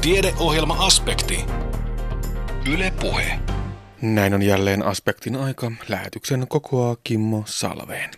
[0.00, 1.44] Tiedeohjelma-aspekti.
[2.72, 3.38] Yle Puhe.
[4.02, 5.72] Näin on jälleen aspektin aika.
[5.88, 8.10] Lähetyksen kokoaa Kimmo Salveen.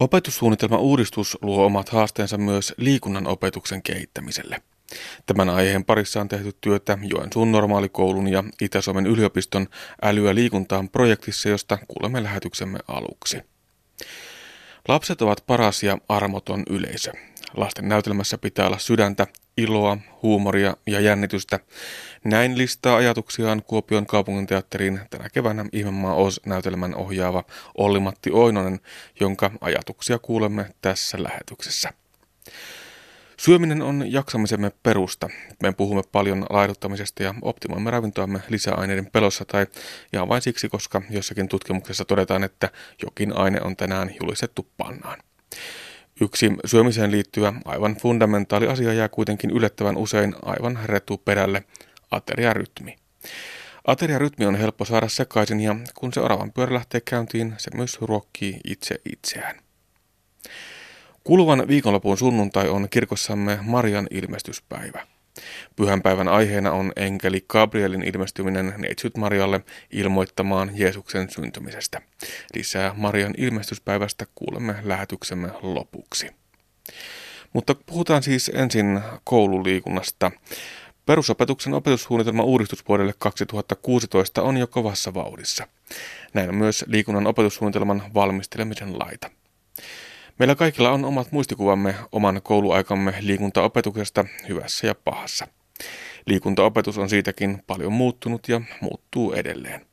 [0.00, 4.62] Opetussuunnitelma uudistus luo omat haasteensa myös liikunnan opetuksen kehittämiselle.
[5.26, 9.66] Tämän aiheen parissa on tehty työtä Joensuun normaalikoulun ja Itä-Suomen yliopiston
[10.02, 13.42] älyä liikuntaan projektissa, josta kuulemme lähetyksemme aluksi.
[14.88, 17.12] Lapset ovat paras ja armoton yleisö.
[17.56, 19.26] Lasten näytelmässä pitää olla sydäntä,
[19.56, 21.60] iloa, huumoria ja jännitystä.
[22.24, 27.44] Näin listaa ajatuksiaan Kuopion kaupunginteatteriin tänä keväänä Ihmemaa Oz-näytelmän ohjaava
[27.78, 28.80] Olli-Matti Oinonen,
[29.20, 31.92] jonka ajatuksia kuulemme tässä lähetyksessä.
[33.36, 35.28] Syöminen on jaksamisemme perusta.
[35.62, 39.66] Me puhumme paljon laiduttamisesta ja optimoimme ravintoamme lisäaineiden pelossa tai
[40.12, 42.70] ihan vain siksi, koska jossakin tutkimuksessa todetaan, että
[43.02, 45.18] jokin aine on tänään julistettu pannaan.
[46.20, 50.78] Yksi syömiseen liittyvä aivan fundamentaali asia jää kuitenkin yllättävän usein aivan
[51.24, 51.64] perälle,
[52.10, 52.96] ateriarytmi.
[53.86, 58.60] Ateriarytmi on helppo saada sekaisin ja kun se oravan pyörä lähtee käyntiin, se myös ruokkii
[58.64, 59.60] itse itseään.
[61.24, 65.06] Kuluvan viikonlopun sunnuntai on kirkossamme Marian ilmestyspäivä.
[65.76, 72.00] Pyhänpäivän aiheena on enkeli Gabrielin ilmestyminen neitsyt Marialle ilmoittamaan Jeesuksen syntymisestä.
[72.54, 76.30] Lisää Marian ilmestyspäivästä kuulemme lähetyksemme lopuksi.
[77.52, 80.32] Mutta puhutaan siis ensin koululiikunnasta.
[81.06, 85.68] Perusopetuksen opetussuunnitelma uudistusvuodelle 2016 on jo kovassa vauhdissa.
[86.34, 89.30] Näin on myös liikunnan opetussuunnitelman valmistelemisen laita.
[90.40, 95.46] Meillä kaikilla on omat muistikuvamme oman kouluaikamme liikuntaopetuksesta hyvässä ja pahassa.
[96.26, 99.86] Liikuntaopetus on siitäkin paljon muuttunut ja muuttuu edelleen.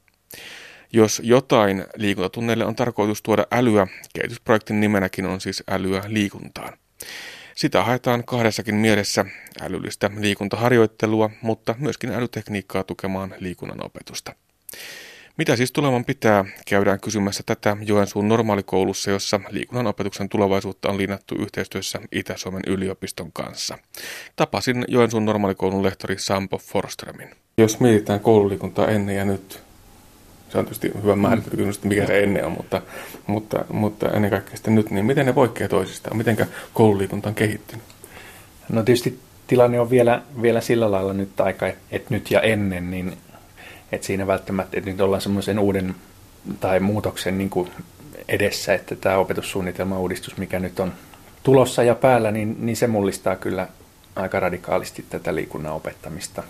[0.94, 6.78] Jos jotain liikuntatunneille on tarkoitus tuoda älyä, kehitysprojektin nimenäkin on siis älyä liikuntaan.
[7.56, 9.26] Sitä haetaan kahdessakin mielessä
[9.62, 14.36] älyllistä liikuntaharjoittelua, mutta myöskin älytekniikkaa tukemaan liikunnan opetusta.
[15.38, 21.36] Mitä siis tuleman pitää, käydään kysymässä tätä Joensuun normaalikoulussa, jossa liikunnan opetuksen tulevaisuutta on linjattu
[21.36, 23.78] yhteistyössä Itä-Suomen yliopiston kanssa.
[24.36, 27.30] Tapasin Joensuun normaalikoulun lehtori Sampo Forströmin.
[27.58, 29.60] Jos mietitään koululiikuntaa ennen ja nyt,
[30.50, 32.82] se on tietysti hyvä määrittely kysymys, mikä se ennen on, mutta,
[33.28, 36.18] mutta, mutta ennen kaikkea sitten nyt, niin miten ne poikkeaa toisistaan?
[36.18, 37.86] Miten koululiikunta on kehittynyt?
[38.70, 43.18] No tietysti tilanne on vielä, vielä sillä lailla nyt aika, että nyt ja ennen, niin
[43.92, 45.96] et siinä välttämättä, että nyt ollaan semmoisen uuden
[46.60, 47.72] tai muutoksen niin kuin
[48.28, 50.94] edessä, että tämä opetussuunnitelma-uudistus, mikä nyt on
[51.44, 53.68] tulossa ja päällä, niin, niin se mullistaa kyllä
[54.16, 56.44] aika radikaalisti tätä liikunnan opettamista.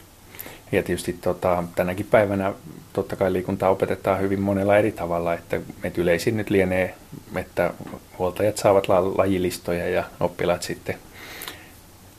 [0.71, 2.53] Ja tietysti tota, tänäkin päivänä
[2.93, 6.95] totta kai liikuntaa opetetaan hyvin monella eri tavalla, että, että yleisin nyt lienee,
[7.35, 7.73] että
[8.17, 10.97] huoltajat saavat la- lajilistoja ja oppilaat sitten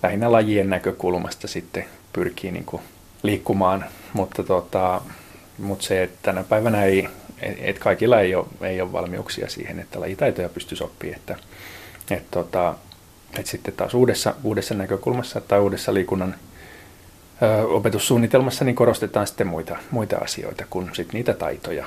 [0.03, 2.83] lähinnä lajien näkökulmasta sitten pyrkii niin kuin
[3.23, 5.01] liikkumaan, mutta, tota,
[5.59, 7.09] mutta se, että tänä päivänä ei,
[7.59, 11.37] et kaikilla ei ole, ei ole valmiuksia siihen, että lajitaitoja pystyisi oppimaan, että,
[12.11, 12.75] et tota,
[13.39, 16.35] et sitten taas uudessa, uudessa näkökulmassa tai uudessa liikunnan
[17.43, 21.85] ö, opetussuunnitelmassa niin korostetaan sitten muita, muita asioita kuin sit niitä taitoja,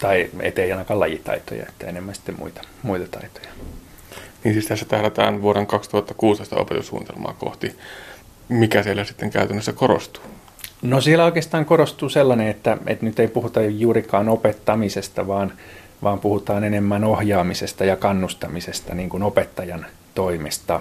[0.00, 3.48] tai ettei ainakaan lajitaitoja, että enemmän sitten muita, muita taitoja.
[4.44, 7.76] Niin siis tässä tähdätään vuoden 2016 opetussuunnitelmaa kohti.
[8.48, 10.24] Mikä siellä sitten käytännössä korostuu?
[10.84, 15.52] No siellä oikeastaan korostuu sellainen, että, että nyt ei puhuta juurikaan opettamisesta, vaan,
[16.02, 20.80] vaan puhutaan enemmän ohjaamisesta ja kannustamisesta niin kuin opettajan toimesta.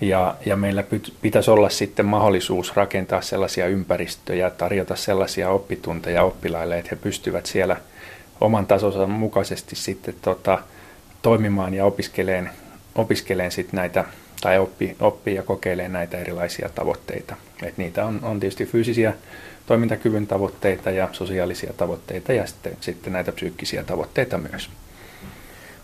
[0.00, 0.84] Ja, ja meillä
[1.22, 7.76] pitäisi olla sitten mahdollisuus rakentaa sellaisia ympäristöjä, tarjota sellaisia oppitunteja oppilaille, että he pystyvät siellä
[8.40, 10.58] oman tasonsa mukaisesti sitten tota,
[11.22, 12.50] toimimaan ja opiskeleen,
[12.94, 14.04] opiskeleen sitten näitä
[14.42, 17.36] tai oppii, oppii ja kokeilee näitä erilaisia tavoitteita.
[17.62, 19.14] Et niitä on, on tietysti fyysisiä
[19.66, 24.70] toimintakyvyn tavoitteita ja sosiaalisia tavoitteita ja sitten, sitten näitä psyykkisiä tavoitteita myös.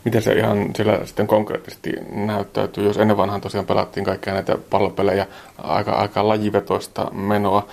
[0.05, 5.27] Miten se ihan siellä sitten konkreettisesti näyttäytyy, jos ennen vanhaan tosiaan pelattiin kaikkia näitä pallopelejä
[5.59, 7.69] aika, aika lajivetoista menoa,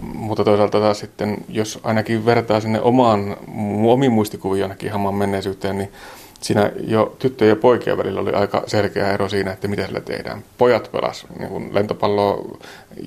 [0.00, 3.36] mutta toisaalta taas sitten, jos ainakin vertaa sinne omaan,
[3.86, 5.92] omiin muistikuviin ainakin hamaan menneisyyteen, niin
[6.42, 10.42] siinä jo tyttöjen ja poikien välillä oli aika selkeä ero siinä, että mitä sillä tehdään.
[10.58, 12.58] Pojat pelas niin kuin lentopalloa,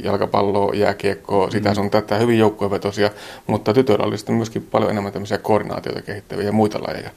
[0.03, 1.75] jalkapalloa, jääkiekkoa, sitä mm.
[1.75, 3.09] sun tätä hyvin joukkuevetosia,
[3.47, 7.09] mutta tytöillä oli sitten myöskin paljon enemmän tämmöisiä koordinaatioita kehittäviä ja muita lajeja.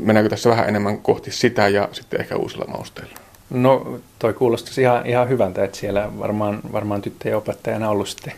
[0.00, 3.14] Mennäänkö tässä vähän enemmän kohti sitä ja sitten ehkä uusilla mausteilla?
[3.50, 8.32] No toi kuulostaisi ihan, ihan hyvältä, että siellä varmaan, varmaan tyttöjen opettajana ollut sitten.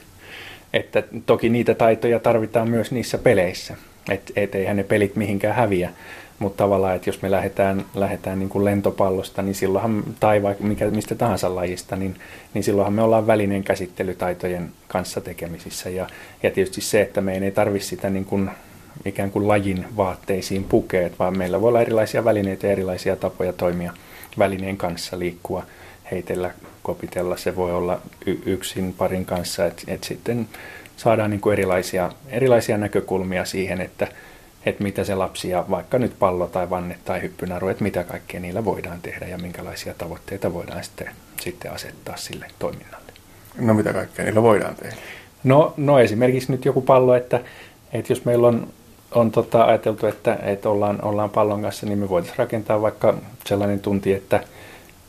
[0.73, 3.77] Että toki niitä taitoja tarvitaan myös niissä peleissä,
[4.11, 5.91] että et eihän ne pelit mihinkään häviä
[6.39, 10.91] mutta tavallaan, että jos me lähdetään, lähdetään niin kuin lentopallosta, niin silloinhan, tai vaikka mikä,
[10.91, 12.17] mistä tahansa lajista, niin,
[12.55, 15.91] niin silloinhan me ollaan välineen käsittelytaitojen kanssa tekemisissä.
[15.91, 16.07] Ja,
[16.43, 18.51] ja tietysti se, että meidän ei tarvitse sitä niin kuin,
[19.05, 23.93] ikään kuin lajin vaatteisiin pukeet, vaan meillä voi olla erilaisia välineitä ja erilaisia tapoja toimia
[24.39, 25.63] välineen kanssa, liikkua,
[26.11, 26.51] heitellä,
[26.83, 27.37] kopitella.
[27.37, 30.49] Se voi olla y- yksin parin kanssa, että et sitten
[30.97, 34.09] saadaan niin kuin erilaisia, erilaisia näkökulmia siihen, että
[34.67, 38.41] että mitä se lapsi ja vaikka nyt pallo tai vanne tai hyppynaru, että mitä kaikkea
[38.41, 41.11] niillä voidaan tehdä ja minkälaisia tavoitteita voidaan sitten,
[41.41, 43.13] sitten asettaa sille toiminnalle.
[43.59, 44.97] No mitä kaikkea niillä voidaan tehdä?
[45.45, 47.41] No, no esimerkiksi nyt joku pallo, että,
[47.93, 48.69] että jos meillä on,
[49.11, 53.15] on tota ajateltu, että, että ollaan, ollaan pallon kanssa, niin me voitaisiin rakentaa vaikka
[53.47, 54.41] sellainen tunti, että,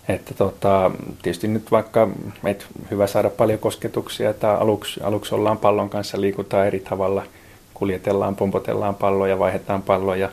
[0.09, 2.09] että tota, tietysti nyt vaikka
[2.45, 7.23] että hyvä saada paljon kosketuksia, että aluksi, aluksi ollaan pallon kanssa, liikutaan eri tavalla–
[7.79, 10.29] kuljetellaan, pompotellaan palloja, vaihdetaan palloja,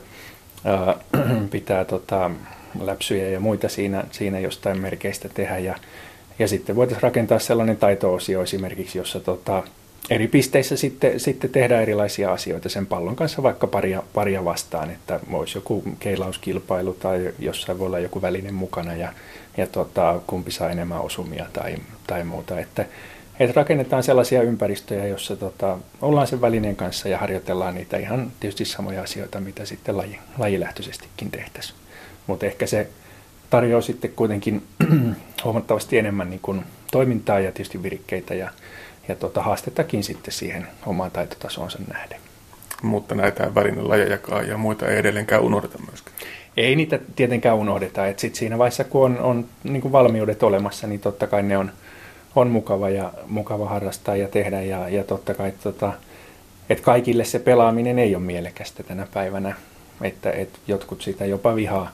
[0.65, 0.97] ää,
[1.51, 2.31] pitää tota,
[2.81, 5.59] läpsyjä ja muita siinä, siinä jostain merkeistä tehdä.
[5.59, 5.75] Ja,
[6.39, 9.63] ja sitten voitaisiin rakentaa sellainen taito-osio esimerkiksi, jossa tota,
[10.11, 15.21] eri pisteissä sitten, sitten tehdään erilaisia asioita sen pallon kanssa, vaikka paria, paria vastaan, että
[15.33, 19.13] olisi joku keilauskilpailu tai jossain voi olla joku väline mukana ja,
[19.57, 21.77] ja tota, kumpi saa enemmän osumia tai,
[22.07, 22.61] tai muuta.
[22.61, 22.85] Että,
[23.41, 28.65] että rakennetaan sellaisia ympäristöjä, joissa tota, ollaan sen välineen kanssa ja harjoitellaan niitä ihan tietysti
[28.65, 31.79] samoja asioita, mitä sitten laji, lajilähtöisestikin tehtäisiin.
[32.27, 32.89] Mutta ehkä se
[33.51, 34.63] tarjoaa sitten kuitenkin
[35.45, 38.51] huomattavasti enemmän niin kuin toimintaa ja tietysti virikkeitä ja,
[39.09, 42.21] ja tota, haastettakin sitten siihen omaan taitotasoonsa nähden.
[42.83, 46.17] Mutta näitä välinelajejakaan ja muita ei edelleenkään unohdeta myöskään.
[46.57, 48.07] Ei niitä tietenkään unohdeta.
[48.07, 51.73] Et sit siinä vaiheessa, kun on, on niin valmiudet olemassa, niin totta kai ne on–
[52.37, 55.93] on mukava ja mukava harrastaa ja tehdä ja, ja totta kai tota,
[56.71, 59.55] että kaikille se pelaaminen ei ole mielekästä tänä päivänä,
[60.03, 61.91] että, että jotkut sitä jopa vihaa.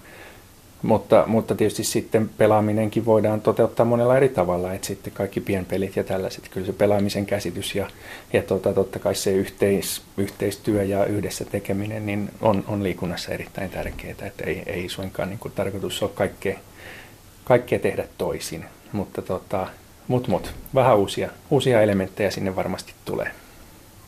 [0.83, 6.05] Mutta, mutta tietysti sitten pelaaminenkin voidaan toteuttaa monella eri tavalla, että sitten kaikki pienpelit ja
[6.05, 7.91] tällaiset, kyllä se pelaamisen käsitys ja,
[8.33, 13.71] ja tota, totta kai se yhteis, yhteistyö ja yhdessä tekeminen niin on, on liikunnassa erittäin
[13.71, 16.59] tärkeää, että ei, ei suinkaan niin kuin tarkoitus ole kaikkea,
[17.45, 19.67] kaikkea tehdä toisin, mutta tota,
[20.09, 23.31] mut, mut, vähän uusia, uusia elementtejä sinne varmasti tulee.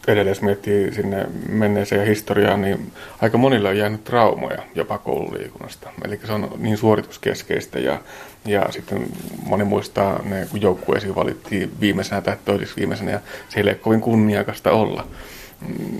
[0.06, 5.90] Edelleen jos miettii sinne menneeseen historiaan, niin aika monilla on jäänyt traumoja jopa koululiikunnasta.
[6.04, 8.00] Eli se on niin suorituskeskeistä ja,
[8.44, 9.06] ja sitten
[9.46, 14.70] moni muistaa ne, kun joukkueisiin valittiin viimeisenä tai toiseksi viimeisenä ja siellä ei kovin kunniakasta
[14.70, 15.06] olla.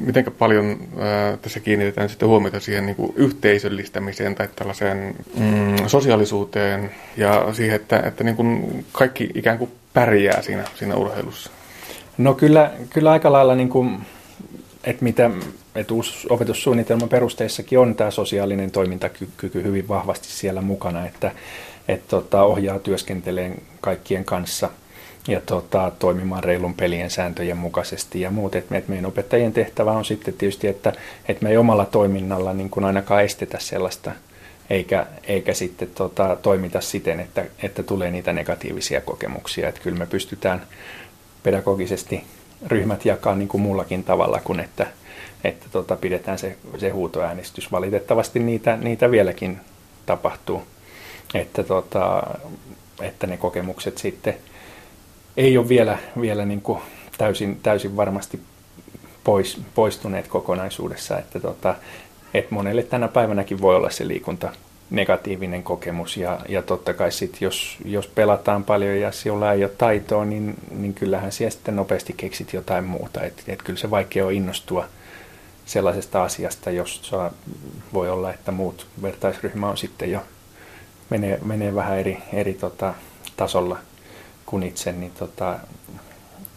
[0.00, 6.90] Miten paljon ää, tässä kiinnitetään sitten huomiota siihen niin kuin yhteisöllistämiseen tai tällaiseen mm, sosiaalisuuteen
[7.16, 11.50] ja siihen, että, että niin kuin kaikki ikään kuin pärjää siinä, siinä urheilussa?
[12.18, 13.98] No kyllä, kyllä aika lailla, niin kuin,
[14.84, 15.30] että mitä
[15.74, 15.94] että
[16.30, 21.32] opetussuunnitelman perusteissakin on tämä sosiaalinen toimintakyky hyvin vahvasti siellä mukana, että,
[21.88, 24.70] että tota, ohjaa työskenteleen kaikkien kanssa
[25.28, 28.54] ja tota, toimimaan reilun pelien sääntöjen mukaisesti ja muut.
[28.54, 30.92] Et, et meidän opettajien tehtävä on sitten tietysti, että,
[31.28, 34.12] että me ei omalla toiminnalla niin kuin ainakaan estetä sellaista
[34.70, 39.68] eikä, eikä sitten tota, toimita siten, että, että tulee niitä negatiivisia kokemuksia.
[39.68, 40.66] Että kyllä me pystytään
[41.42, 42.24] pedagogisesti
[42.66, 44.86] ryhmät jakaa niin kuin muullakin tavalla kuin että,
[45.44, 47.72] että tota, pidetään se, se huutoäänestys.
[47.72, 49.60] Valitettavasti niitä, niitä vieläkin
[50.06, 50.62] tapahtuu,
[51.34, 52.22] että, tota,
[53.00, 54.36] että ne kokemukset sitten
[55.36, 56.78] ei ole vielä, vielä niin kuin
[57.18, 58.40] täysin, täysin varmasti
[59.24, 61.74] pois, poistuneet kokonaisuudessa, että tota,
[62.34, 64.52] et monelle tänä päivänäkin voi olla se liikunta
[64.90, 69.72] negatiivinen kokemus ja, ja totta kai sit, jos, jos pelataan paljon ja sinulla ei ole
[69.78, 73.22] taitoa, niin, niin kyllähän siellä sitten nopeasti keksit jotain muuta.
[73.22, 74.88] Et, et kyllä se vaikea on innostua
[75.66, 77.12] sellaisesta asiasta, jos
[77.92, 80.20] voi olla, että muut vertaisryhmä on sitten jo
[81.10, 82.94] menee, menee vähän eri, eri tota,
[83.36, 83.78] tasolla
[84.52, 85.58] kuin itse, niin tota,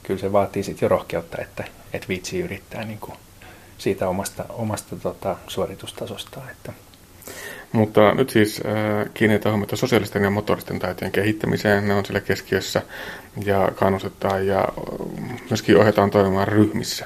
[0.04, 3.18] kyllä se vaatii sitten jo rohkeutta, että et viitsi yrittää niin kuin
[3.78, 6.50] siitä omasta, omasta tota, suoritustasostaan.
[6.50, 6.74] Että.
[7.72, 11.88] Mutta nyt siis äh, kiinnitetään huomiota sosiaalisten ja motoristen taitojen kehittämiseen.
[11.88, 12.82] Ne on siellä keskiössä
[13.46, 14.68] ja kannustetaan ja
[15.50, 17.06] myöskin ohjataan toimimaan ryhmissä.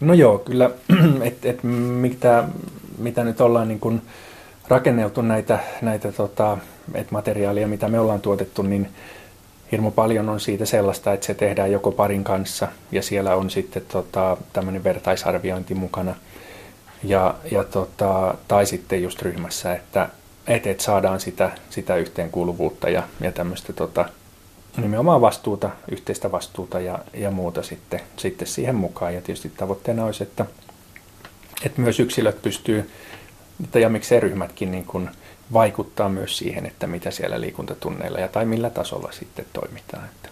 [0.00, 0.70] No joo, kyllä,
[1.28, 2.44] että et, mitä,
[2.98, 4.02] mitä nyt ollaan niin kun
[4.68, 6.58] rakenneltu näitä, näitä tota,
[6.94, 8.88] et materiaalia, mitä me ollaan tuotettu, niin
[9.72, 13.82] hirmu paljon on siitä sellaista, että se tehdään joko parin kanssa ja siellä on sitten
[13.88, 16.14] tota, tämmöinen vertaisarviointi mukana
[17.04, 20.08] ja, ja tota, tai sitten just ryhmässä, että
[20.46, 24.08] et, et saadaan sitä, sitä yhteenkuuluvuutta ja, ja tämmöistä tota,
[24.76, 29.14] nimenomaan vastuuta, yhteistä vastuuta ja, ja muuta sitten, sitten siihen mukaan.
[29.14, 30.46] Ja tietysti tavoitteena olisi, että,
[31.64, 32.90] että myös yksilöt pystyy
[33.74, 35.10] ja miksei ryhmätkin niin kuin
[35.52, 40.04] vaikuttaa myös siihen, että mitä siellä liikuntatunneilla ja tai millä tasolla sitten toimitaan.
[40.04, 40.28] Että.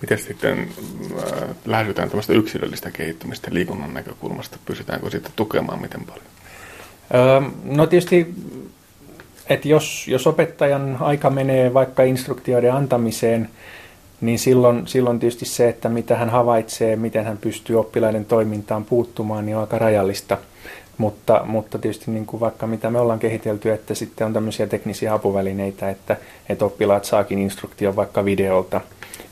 [0.00, 0.68] Miten sitten
[1.18, 4.58] äh, lähestytään tämmöistä yksilöllistä kehittymistä liikunnan näkökulmasta?
[4.66, 6.26] Pystytäänkö sitten tukemaan miten paljon?
[7.14, 8.34] Öö, no tietysti,
[9.48, 13.50] että jos, jos opettajan aika menee vaikka instruktioiden antamiseen,
[14.20, 19.46] niin silloin, silloin tietysti se, että mitä hän havaitsee, miten hän pystyy oppilaiden toimintaan puuttumaan,
[19.46, 20.38] niin on aika rajallista.
[20.98, 25.14] Mutta, mutta tietysti niin kuin vaikka mitä me ollaan kehitelty, että sitten on tämmöisiä teknisiä
[25.14, 26.16] apuvälineitä, että,
[26.48, 28.80] että oppilaat saakin instruktion vaikka videolta,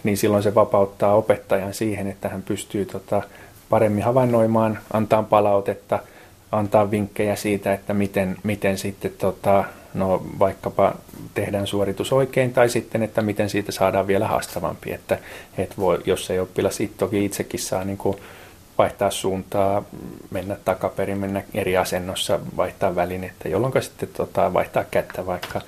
[0.04, 3.23] niin silloin se vapauttaa opettajan siihen, että hän pystyy tota,
[3.71, 5.99] paremmin havainnoimaan, antaa palautetta,
[6.52, 10.94] antaa vinkkejä siitä, että miten, miten sitten tota, no, vaikkapa
[11.35, 14.92] tehdään suoritus oikein tai sitten, että miten siitä saadaan vielä haastavampi.
[14.92, 15.18] Että,
[15.59, 18.16] että voi, jos ei oppilas toki itsekin saa niin kuin
[18.78, 19.82] vaihtaa suuntaa,
[20.30, 25.60] mennä takaperin, mennä eri asennossa, vaihtaa välinettä, jolloin sitten tota, vaihtaa kättä vaikka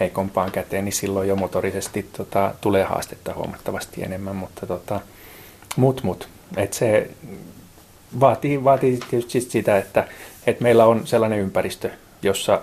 [0.00, 5.00] heikompaan käteen, niin silloin jo motorisesti tota, tulee haastetta huomattavasti enemmän, mutta tota,
[5.76, 6.28] mut mut.
[6.56, 7.10] Et se
[8.20, 10.08] vaatii, vaatii tietysti sitä, että,
[10.46, 11.90] että meillä on sellainen ympäristö,
[12.22, 12.60] jossa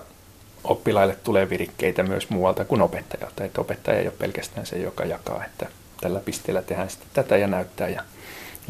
[0.63, 3.43] oppilaille tulee virikkeitä myös muualta kuin opettajalta.
[3.43, 5.67] Että opettaja ei ole pelkästään se, joka jakaa, että
[6.01, 8.03] tällä pisteellä tehdään sitten tätä ja näyttää ja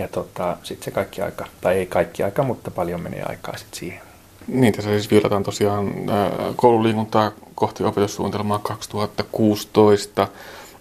[0.01, 3.79] ja tota, sitten se kaikki aika, tai ei kaikki aika, mutta paljon menee aikaa sitten
[3.79, 4.01] siihen.
[4.47, 10.27] Niin, tässä siis viilataan tosiaan äh, koululiikuntaa kohti opetussuunnitelmaa 2016.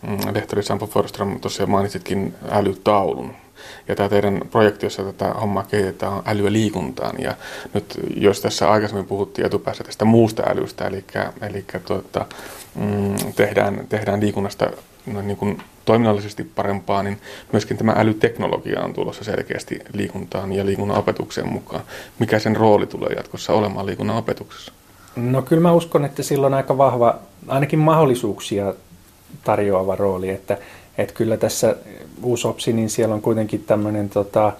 [0.03, 3.35] Mm, lehtori Sampo Forström tosiaan mainitsitkin älytaulun.
[3.89, 7.17] Ja tämä teidän projekti, jossa tätä hommaa kehitetään, on älyä liikuntaan.
[7.19, 7.35] Ja
[7.75, 11.05] nyt jos tässä aikaisemmin puhuttiin etupäässä tästä muusta älystä, eli,
[11.43, 12.27] eli tuota,
[12.75, 14.71] mm, tehdään, tehdään liikunnasta
[15.07, 17.19] niin kuin toiminnallisesti parempaa, niin
[17.53, 21.83] myöskin tämä älyteknologia on tulossa selkeästi liikuntaan ja liikunnan opetukseen mukaan.
[22.19, 24.73] Mikä sen rooli tulee jatkossa olemaan liikunnan opetuksessa?
[25.17, 28.75] No kyllä mä uskon, että sillä on aika vahva, ainakin mahdollisuuksia
[29.45, 30.59] tarjoava rooli, että,
[30.99, 31.77] että kyllä tässä
[32.23, 34.53] uusopsi, niin siellä on kuitenkin tämmöinen tota,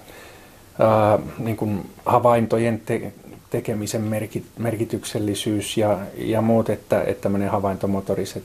[0.79, 3.13] ää, niin kuin havaintojen te-
[3.49, 8.43] tekemisen merkit- merkityksellisyys ja, ja muut, että, että tämmöinen havaintomotoriset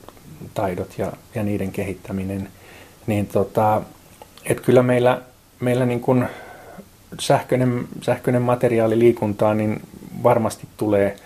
[0.55, 2.49] taidot ja, ja niiden kehittäminen,
[3.07, 3.83] niin tota,
[4.45, 5.23] et kyllä meillä,
[5.61, 6.27] meillä niin kuin
[7.21, 9.81] sähköinen, sähköinen materiaali liikuntaa niin
[10.23, 11.17] varmasti tulee,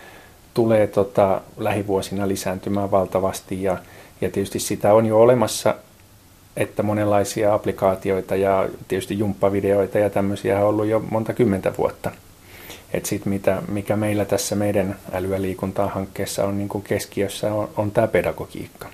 [0.55, 3.79] tulee tota lähivuosina lisääntymään valtavasti ja,
[4.21, 5.75] ja tietysti sitä on jo olemassa,
[6.57, 12.11] että monenlaisia applikaatioita ja tietysti jumppavideoita ja tämmöisiä on ollut jo monta kymmentä vuotta.
[12.95, 17.91] Et sit mitä, mikä meillä tässä meidän älyä liikuntaa hankkeessa on niin keskiössä on, on
[17.91, 18.89] tämä pedagogiikka.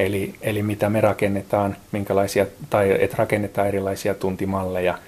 [0.00, 4.98] Eli, eli mitä me rakennetaan, minkälaisia, tai että rakennetaan erilaisia tuntimalleja,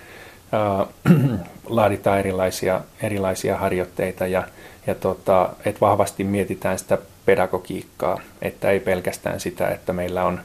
[0.53, 0.87] ää,
[1.67, 4.43] laaditaan erilaisia, erilaisia harjoitteita ja,
[4.87, 10.41] ja tota, että vahvasti mietitään sitä pedagogiikkaa, että ei pelkästään sitä, että meillä on,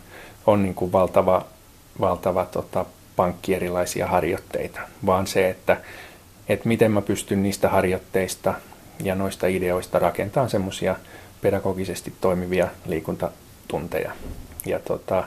[0.45, 1.45] on niin kuin valtava,
[1.99, 2.85] valtava tota,
[3.15, 5.77] pankki erilaisia harjoitteita, vaan se, että,
[6.49, 8.53] että miten mä pystyn niistä harjoitteista
[9.03, 10.95] ja noista ideoista rakentamaan semmoisia
[11.41, 13.31] pedagogisesti toimivia liikunta
[13.67, 14.11] tunteja.
[14.65, 15.23] Ja, tota,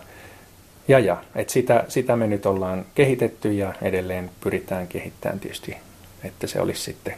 [0.88, 5.76] ja, ja et sitä, sitä me nyt ollaan kehitetty ja edelleen pyritään kehittämään tietysti,
[6.25, 7.14] että se olisi sitten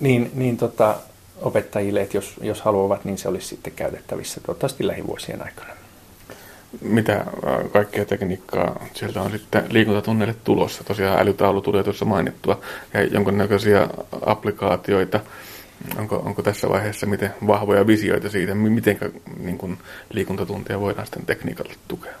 [0.00, 0.96] niin, niin tota,
[1.42, 5.70] opettajille, että jos, jos haluavat, niin se olisi sitten käytettävissä toivottavasti lähivuosien aikana.
[6.80, 7.26] Mitä äh,
[7.72, 10.84] kaikkea tekniikkaa sieltä on sitten liikuntatunneille tulossa?
[10.84, 12.60] Tosiaan älytaulu tuli tuossa mainittua
[12.94, 13.88] ja jonkinnäköisiä
[14.26, 15.20] applikaatioita
[15.98, 18.98] Onko, onko tässä vaiheessa miten vahvoja visioita siitä, miten
[19.38, 19.78] niin kuin,
[20.12, 22.12] liikuntatuntia voidaan sitten tekniikalla tukea?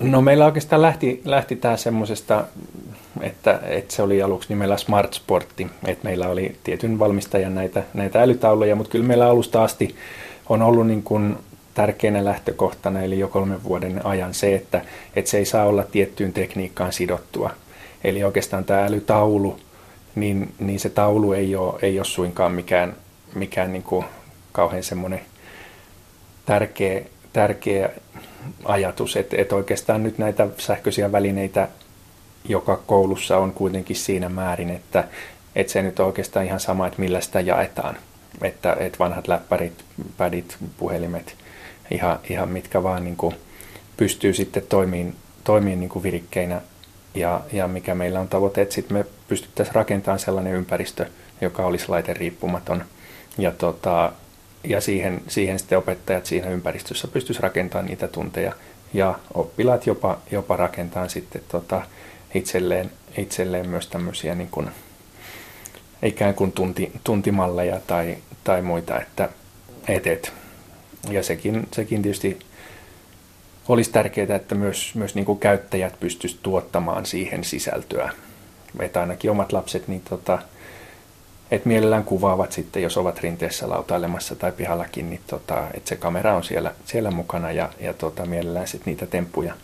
[0.00, 2.44] No meillä oikeastaan lähti, lähti tämä semmoisesta,
[3.20, 8.22] että, että se oli aluksi nimellä Smart Sportti, että meillä oli tietyn valmistajan näitä, näitä
[8.22, 9.96] älytauluja, mutta kyllä meillä alusta asti
[10.48, 11.36] on ollut niin kuin
[11.74, 14.80] tärkeänä lähtökohtana, eli jo kolmen vuoden ajan se, että,
[15.16, 17.50] että se ei saa olla tiettyyn tekniikkaan sidottua.
[18.04, 19.60] Eli oikeastaan tämä älytaulu,
[20.14, 22.96] niin, niin se taulu ei ole, ei ole suinkaan mikään
[23.34, 24.04] mikään niin kuin
[24.52, 25.20] kauhean semmoinen
[26.46, 27.90] tärkeä, tärkeä
[28.64, 31.68] ajatus, että, että oikeastaan nyt näitä sähköisiä välineitä
[32.48, 35.04] joka koulussa on kuitenkin siinä määrin, että,
[35.56, 37.96] että se nyt on oikeastaan ihan sama, että millä sitä jaetaan.
[38.42, 39.84] Että, että vanhat läppärit,
[40.16, 41.34] pädit, puhelimet,
[41.90, 43.34] ihan, ihan mitkä vaan niin kuin
[43.96, 46.60] pystyy sitten toimiin, toimiin niin kuin virikkeinä
[47.14, 51.06] ja, ja mikä meillä on tavoite, että sitten me pystyttäisiin rakentamaan sellainen ympäristö,
[51.40, 52.84] joka olisi laite riippumaton–
[53.38, 54.12] ja, tota,
[54.64, 58.52] ja siihen, siihen sitten opettajat siinä ympäristössä pystyisivät rakentamaan niitä tunteja
[58.94, 61.82] ja oppilaat jopa, jopa rakentaa sitten tota,
[62.34, 64.70] itselleen, itselleen myös tämmöisiä niin kuin,
[66.02, 69.28] ikään kuin tunti, tuntimalleja tai, tai muita, että,
[69.88, 70.32] Et, et.
[71.10, 72.38] Ja sekin, sekin tietysti
[73.68, 78.12] olisi tärkeää, että myös, myös niin kuin käyttäjät pystyisivät tuottamaan siihen sisältöä.
[78.80, 80.38] Että ainakin omat lapset niin tota,
[81.52, 86.36] että mielellään kuvaavat sitten, jos ovat rinteessä lautailemassa tai pihallakin, niin tota, että se kamera
[86.36, 89.54] on siellä, siellä mukana ja, ja tota, mielellään sitten niitä temppuja,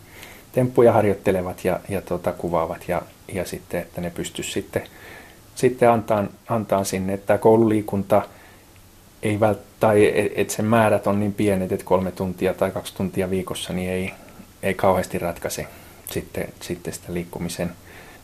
[0.52, 3.02] temppuja harjoittelevat ja, ja tota, kuvaavat ja,
[3.33, 4.83] ja sitten, että ne pystyisi sitten,
[5.54, 8.23] sitten antaa, antaa sinne, että koululiikunta
[9.23, 13.30] ei vält, tai että sen määrät on niin pienet, että kolme tuntia tai kaksi tuntia
[13.30, 14.12] viikossa, niin ei,
[14.62, 15.66] ei kauheasti ratkaise
[16.11, 17.73] sitten, sitten sitä liikkumisen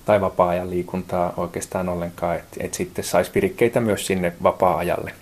[0.05, 5.13] tai vapaa-ajan liikuntaa oikeastaan ollenkaan, että et sitten saisi virikkeitä myös sinne vapaa-ajalle.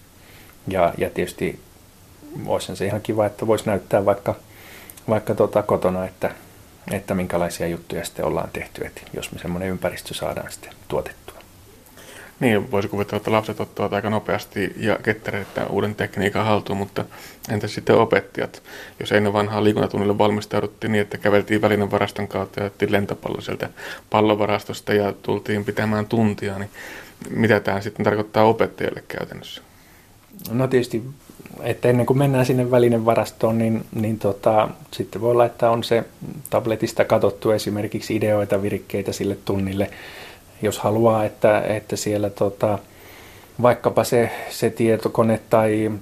[0.68, 1.60] Ja, ja tietysti
[2.46, 4.34] olisi se ihan kiva, että voisi näyttää vaikka,
[5.08, 6.30] vaikka tuota kotona, että,
[6.90, 11.41] että minkälaisia juttuja sitten ollaan tehty, että jos me semmoinen ympäristö saadaan sitten tuotettua.
[12.42, 17.04] Niin, voisi kuvitella, että lapset ottavat aika nopeasti ja kettereitä uuden tekniikan haltuun, mutta
[17.50, 18.62] entä sitten opettajat?
[19.00, 23.70] Jos ennen vanhaa liikuntatunnille valmistauduttiin niin, että käveltiin välinen varaston kautta ja otettiin lentopallo sieltä
[24.10, 26.70] pallovarastosta ja tultiin pitämään tuntia, niin
[27.30, 29.62] mitä tämä sitten tarkoittaa opettajille käytännössä?
[30.50, 31.02] No tietysti,
[31.60, 35.84] että ennen kuin mennään sinne välinen varastoon, niin, niin tota, sitten voi olla, että on
[35.84, 36.04] se
[36.50, 39.90] tabletista katsottu esimerkiksi ideoita, virikkeitä sille tunnille,
[40.62, 42.78] jos haluaa, että, että siellä tota,
[43.62, 45.92] vaikkapa se, se tietokone tai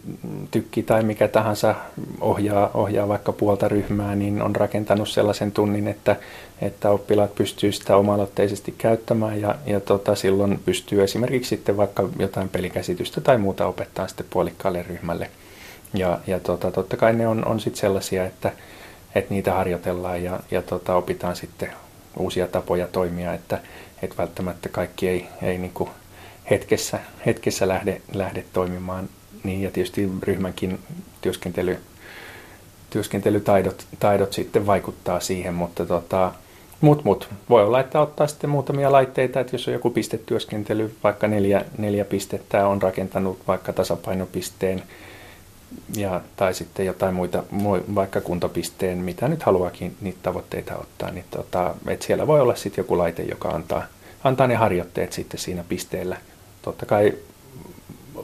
[0.50, 1.74] tykki tai mikä tahansa
[2.20, 6.16] ohjaa, ohjaa vaikka puolta ryhmää, niin on rakentanut sellaisen tunnin, että,
[6.60, 12.48] että oppilaat pystyy sitä oma-aloitteisesti käyttämään ja, ja tota, silloin pystyy esimerkiksi sitten vaikka jotain
[12.48, 15.30] pelikäsitystä tai muuta opettaa sitten puolikkaalle ryhmälle.
[15.94, 18.52] Ja, ja tota, totta kai ne on, on sitten sellaisia, että,
[19.14, 21.70] että niitä harjoitellaan ja, ja tota, opitaan sitten
[22.16, 23.58] uusia tapoja toimia, että,
[24.02, 25.90] että välttämättä kaikki ei, ei niin kuin
[26.50, 29.08] hetkessä, hetkessä lähde, lähde toimimaan.
[29.44, 30.78] Niin, ja tietysti ryhmänkin
[31.20, 31.78] työskentely,
[32.90, 36.32] työskentelytaidot taidot sitten vaikuttaa siihen, mutta tota,
[36.80, 41.28] mut, mut, voi olla, että ottaa sitten muutamia laitteita, että jos on joku pistetyöskentely, vaikka
[41.28, 44.82] neljä, neljä pistettä on rakentanut vaikka tasapainopisteen,
[45.96, 47.42] ja, tai sitten jotain muita,
[47.94, 52.82] vaikka kuntopisteen, mitä nyt haluakin niitä tavoitteita ottaa, niin tota, että siellä voi olla sitten
[52.82, 53.82] joku laite, joka antaa,
[54.24, 56.16] antaa ne harjoitteet sitten siinä pisteellä.
[56.62, 57.12] Totta kai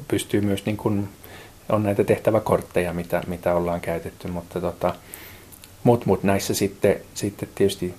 [0.08, 1.08] pystyy myös, niin kun,
[1.68, 4.94] on näitä tehtäväkortteja, mitä, mitä ollaan käytetty, mutta tota,
[5.84, 7.94] mut, mut näissä sitten, sitten tietysti,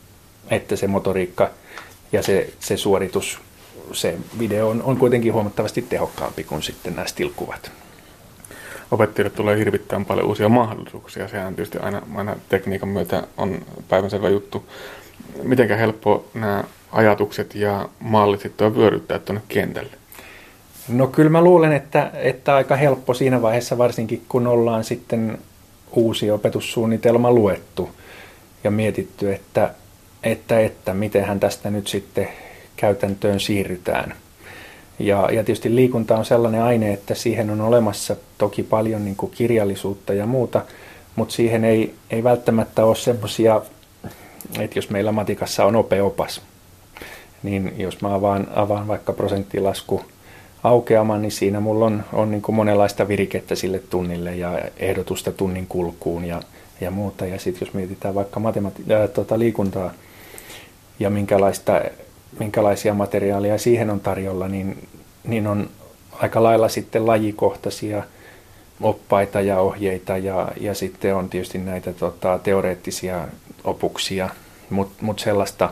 [0.50, 1.50] että se motoriikka
[2.12, 3.40] ja se, se suoritus,
[3.92, 7.72] se video on, on kuitenkin huomattavasti tehokkaampi kuin sitten nämä stilkuvat
[8.92, 11.28] opettajille tulee hirvittävän paljon uusia mahdollisuuksia.
[11.28, 14.66] Sehän tietysti aina, aina tekniikan myötä on päivänselvä juttu.
[15.44, 19.92] Mitenkä helppo nämä ajatukset ja mallit sitten on vyöryttää tuonne kentälle?
[20.88, 25.38] No kyllä mä luulen, että, että aika helppo siinä vaiheessa, varsinkin kun ollaan sitten
[25.92, 27.90] uusi opetussuunnitelma luettu
[28.64, 29.74] ja mietitty, että,
[30.24, 32.28] että, että mitenhän tästä nyt sitten
[32.76, 34.14] käytäntöön siirrytään–
[35.00, 39.32] ja, ja tietysti liikunta on sellainen aine, että siihen on olemassa toki paljon niin kuin
[39.32, 40.62] kirjallisuutta ja muuta,
[41.16, 43.62] mutta siihen ei, ei välttämättä ole semmoisia,
[44.60, 46.42] että jos meillä matikassa on opeopas,
[47.44, 50.02] niin jos mä avaan, avaan vaikka prosenttilasku
[50.64, 55.68] aukeamaan, niin siinä mulla on, on niin kuin monenlaista virikettä sille tunnille ja ehdotusta tunnin
[55.68, 56.42] kulkuun ja,
[56.82, 57.26] ja muuta.
[57.26, 59.94] Ja sitten jos mietitään vaikka matemati- äh, tota liikuntaa
[61.00, 61.82] ja minkälaista
[62.40, 64.88] minkälaisia materiaaleja siihen on tarjolla, niin,
[65.24, 65.70] niin on
[66.12, 68.04] aika lailla sitten lajikohtaisia
[68.82, 73.28] oppaita ja ohjeita ja, ja sitten on tietysti näitä tota, teoreettisia
[73.64, 74.30] opuksia,
[74.70, 75.70] mutta mut sellaista,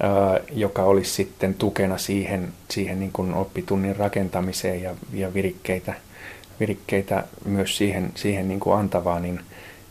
[0.00, 5.94] ää, joka olisi sitten tukena siihen, siihen niin kuin oppitunnin rakentamiseen ja, ja virikkeitä,
[6.60, 9.40] virikkeitä myös siihen, siihen niin kuin antavaa, niin,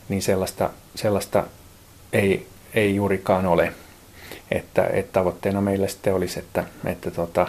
[0.10, 1.44] niin sellaista, sellaista
[2.14, 3.74] ei, ei juurikaan ole
[4.52, 7.48] että, että tavoitteena meillä sitten olisi, että, että tota,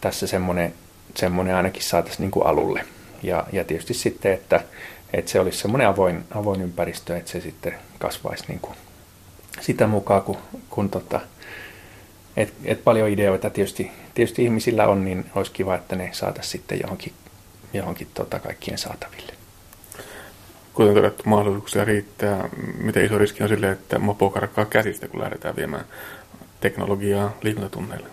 [0.00, 0.74] tässä semmoinen,
[1.16, 2.84] semmoinen ainakin saataisiin niin alulle.
[3.22, 4.64] Ja, ja tietysti sitten, että,
[5.12, 8.76] että se olisi semmoinen avoin, avoin ympäristö, että se sitten kasvaisi niin kuin
[9.60, 10.38] sitä mukaan, kun,
[10.70, 11.20] kun tota,
[12.36, 16.80] et, et paljon ideoita tietysti, tietysti ihmisillä on, niin olisi kiva, että ne saataisiin sitten
[16.82, 17.12] johonkin,
[17.72, 19.41] johonkin tota kaikkien saataville
[20.74, 22.48] kuten todettu, mahdollisuuksia riittää.
[22.78, 25.84] Miten iso riski on sille, että mopo karkaa käsistä, kun lähdetään viemään
[26.60, 28.08] teknologiaa liikuntatunneille?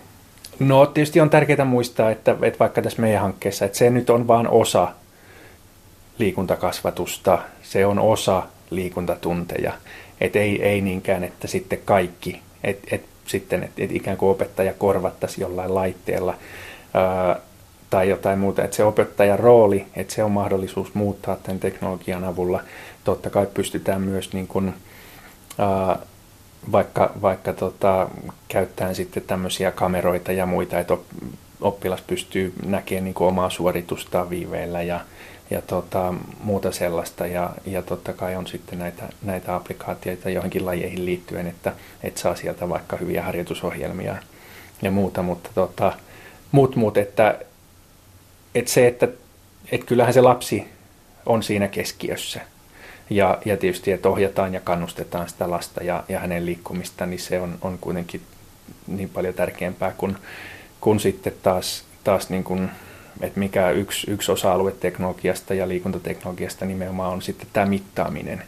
[0.58, 4.26] No tietysti on tärkeää muistaa, että, että vaikka tässä meidän hankkeessa, että se nyt on
[4.26, 4.88] vain osa
[6.18, 9.72] liikuntakasvatusta, se on osa liikuntatunteja.
[10.20, 14.72] Että ei, ei niinkään, että sitten kaikki, että et, sitten että et ikään kuin opettaja
[14.72, 16.34] korvattaisi jollain laitteella.
[17.90, 22.62] Tai jotain muuta, että se opettajan rooli, että se on mahdollisuus muuttaa tämän teknologian avulla.
[23.04, 24.74] Totta kai pystytään myös niin kuin,
[25.58, 25.98] ää,
[26.72, 28.08] vaikka, vaikka tota,
[28.48, 30.96] käyttäen sitten tämmöisiä kameroita ja muita, että
[31.60, 35.00] oppilas pystyy näkemään niin omaa suoritustaan viiveillä ja,
[35.50, 37.26] ja tota, muuta sellaista.
[37.26, 41.72] Ja, ja totta kai on sitten näitä, näitä applikaatioita johonkin lajeihin liittyen, että
[42.02, 44.16] et saa sieltä vaikka hyviä harjoitusohjelmia
[44.82, 45.92] ja muuta, mutta tota,
[46.52, 47.38] muut, muut että,
[48.54, 49.08] että se, että,
[49.72, 50.64] että kyllähän se lapsi
[51.26, 52.40] on siinä keskiössä.
[53.10, 57.40] Ja, ja tietysti, että ohjataan ja kannustetaan sitä lasta ja, ja hänen liikkumista, niin se
[57.40, 58.20] on, on kuitenkin
[58.86, 60.16] niin paljon tärkeämpää kuin,
[60.80, 62.70] kuin sitten taas, taas niin kuin,
[63.20, 68.42] että mikä yksi, yksi osa-alue teknologiasta ja liikuntateknologiasta nimenomaan on sitten tämä mittaaminen.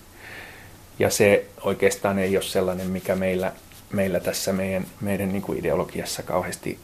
[0.98, 3.52] Ja se oikeastaan ei ole sellainen, mikä meillä,
[3.92, 6.78] meillä tässä meidän, meidän niin kuin ideologiassa kauheasti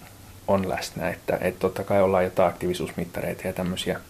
[0.49, 1.11] on läsnä.
[1.11, 4.01] Että, että totta kai ollaan jotain aktiivisuusmittareita ja tämmöisiä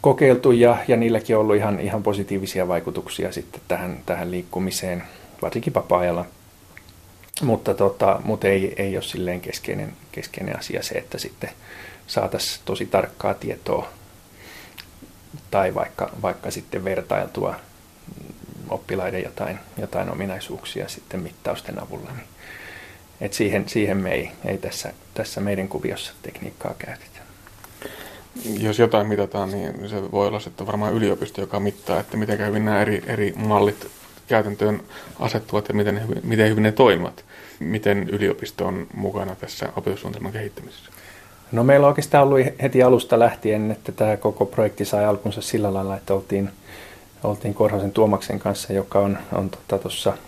[0.00, 5.02] kokeiltu ja, ja niilläkin on ollut ihan, ihan positiivisia vaikutuksia sitten tähän, tähän liikkumiseen,
[5.42, 6.24] varsinkin vapaa-ajalla.
[7.42, 11.50] Mutta, tota, mutta ei, ei ole silleen keskeinen, keskeinen asia se, että sitten
[12.06, 13.88] saataisiin tosi tarkkaa tietoa
[15.50, 17.54] tai vaikka, vaikka sitten vertailtua
[18.68, 22.10] oppilaiden jotain, jotain ominaisuuksia sitten mittausten avulla.
[22.12, 22.26] Niin
[23.20, 27.16] et siihen, siihen me ei, ei tässä, tässä meidän kuviossa tekniikkaa käytetä.
[28.58, 32.64] Jos jotain mitataan, niin se voi olla sitten varmaan yliopisto, joka mittaa, että miten hyvin
[32.64, 33.86] nämä eri, eri mallit
[34.28, 34.82] käytäntöön
[35.20, 37.24] asettuvat ja miten, miten hyvin ne toimivat.
[37.58, 40.90] Miten yliopisto on mukana tässä opetussuunnitelman kehittämisessä?
[41.52, 45.74] No meillä on oikeastaan ollut heti alusta lähtien, että tämä koko projekti sai alkunsa sillä
[45.74, 46.50] lailla, että oltiin,
[47.24, 49.50] oltiin Korhosen Tuomaksen kanssa, joka on, on
[49.82, 50.22] tuossa tota,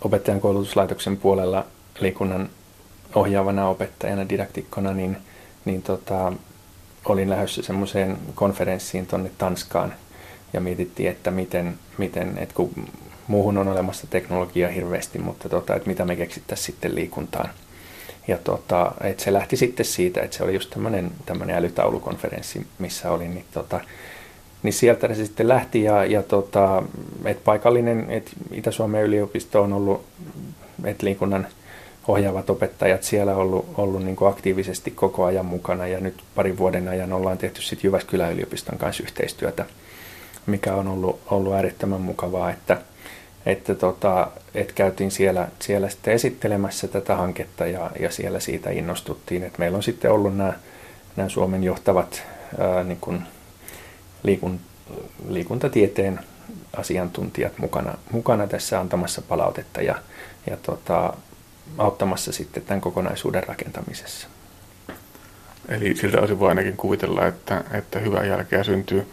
[0.00, 1.66] opettajan koulutuslaitoksen puolella
[2.00, 2.50] liikunnan
[3.14, 5.16] ohjaavana opettajana, didaktikkona, niin,
[5.64, 6.32] niin tota,
[7.04, 9.94] olin lähdössä semmoiseen konferenssiin tuonne Tanskaan
[10.52, 12.88] ja mietittiin, että miten, miten että kun
[13.26, 17.50] muuhun on olemassa teknologiaa hirveästi, mutta tota, että mitä me keksittäisiin sitten liikuntaan.
[18.28, 20.70] Ja tota, että se lähti sitten siitä, että se oli just
[21.26, 23.80] tämmöinen älytaulukonferenssi, missä olin, niin tota,
[24.62, 26.82] niin sieltä se sitten lähti ja, ja tota,
[27.24, 30.04] et paikallinen, et Itä-Suomen yliopisto on ollut,
[30.84, 31.46] et liikunnan
[32.08, 37.12] ohjaavat opettajat siellä ollut, ollut niin aktiivisesti koko ajan mukana ja nyt parin vuoden ajan
[37.12, 39.66] ollaan tehty sitten Jyväskylän yliopiston kanssa yhteistyötä,
[40.46, 42.78] mikä on ollut, ollut äärettömän mukavaa, että,
[43.46, 49.44] että, tota, että käytiin siellä, siellä sitten esittelemässä tätä hanketta ja, ja siellä siitä innostuttiin,
[49.44, 50.52] että meillä on sitten ollut nämä,
[51.16, 52.22] nämä Suomen johtavat
[52.58, 53.22] ää, niin kuin
[54.22, 54.60] liikun,
[55.28, 56.20] liikuntatieteen
[56.76, 59.94] asiantuntijat mukana, mukana tässä antamassa palautetta ja,
[60.50, 61.14] ja tota,
[61.78, 64.28] auttamassa sitten tämän kokonaisuuden rakentamisessa.
[65.68, 69.06] Eli siltä osin voi ainakin kuvitella, että, että hyvää jälkeä syntyy.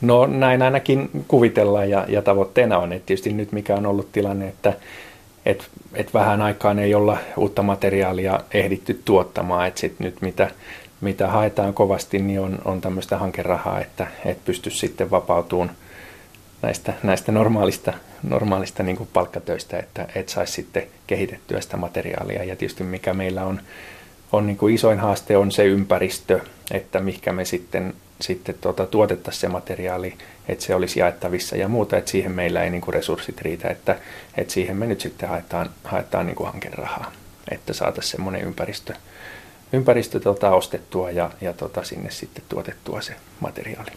[0.00, 4.48] No näin ainakin kuvitellaan ja, ja tavoitteena on, että tietysti nyt mikä on ollut tilanne,
[4.48, 4.72] että
[5.46, 10.50] et, et vähän aikaan ei olla uutta materiaalia ehditty tuottamaan, että sit nyt mitä
[11.00, 15.70] mitä haetaan kovasti, niin on, on tämmöistä hankerahaa, että et pysty sitten vapautumaan
[16.62, 22.44] näistä, näistä normaalista, normaalista niin palkkatöistä, että et saisi sitten kehitettyä sitä materiaalia.
[22.44, 23.60] Ja tietysti mikä meillä on,
[24.32, 29.40] on niin kuin isoin haaste on se ympäristö, että mikä me sitten, sitten tuota, tuotettaisiin
[29.40, 30.14] se materiaali,
[30.48, 33.96] että se olisi jaettavissa ja muuta, että siihen meillä ei niin kuin resurssit riitä, että,
[34.36, 37.12] että siihen me nyt sitten haetaan, haetaan niin kuin hankerahaa,
[37.50, 38.94] että saataisiin semmoinen ympäristö,
[39.72, 43.90] ympäristö tota, ostettua ja, ja tota, sinne sitten tuotettua se materiaali.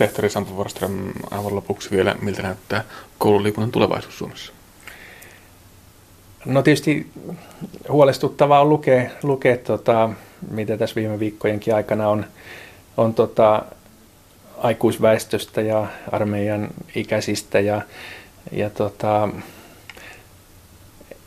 [0.00, 2.84] Lehtori Sampo Vorström, aivan lopuksi vielä, miltä näyttää
[3.18, 4.52] koululiikunnan tulevaisuus Suomessa?
[6.44, 7.10] No tietysti
[7.88, 10.10] huolestuttavaa on lukea, lukea tota,
[10.50, 12.24] mitä tässä viime viikkojenkin aikana on,
[12.96, 13.62] on tota,
[14.58, 17.82] aikuisväestöstä ja armeijan ikäisistä ja,
[18.52, 19.28] ja tota,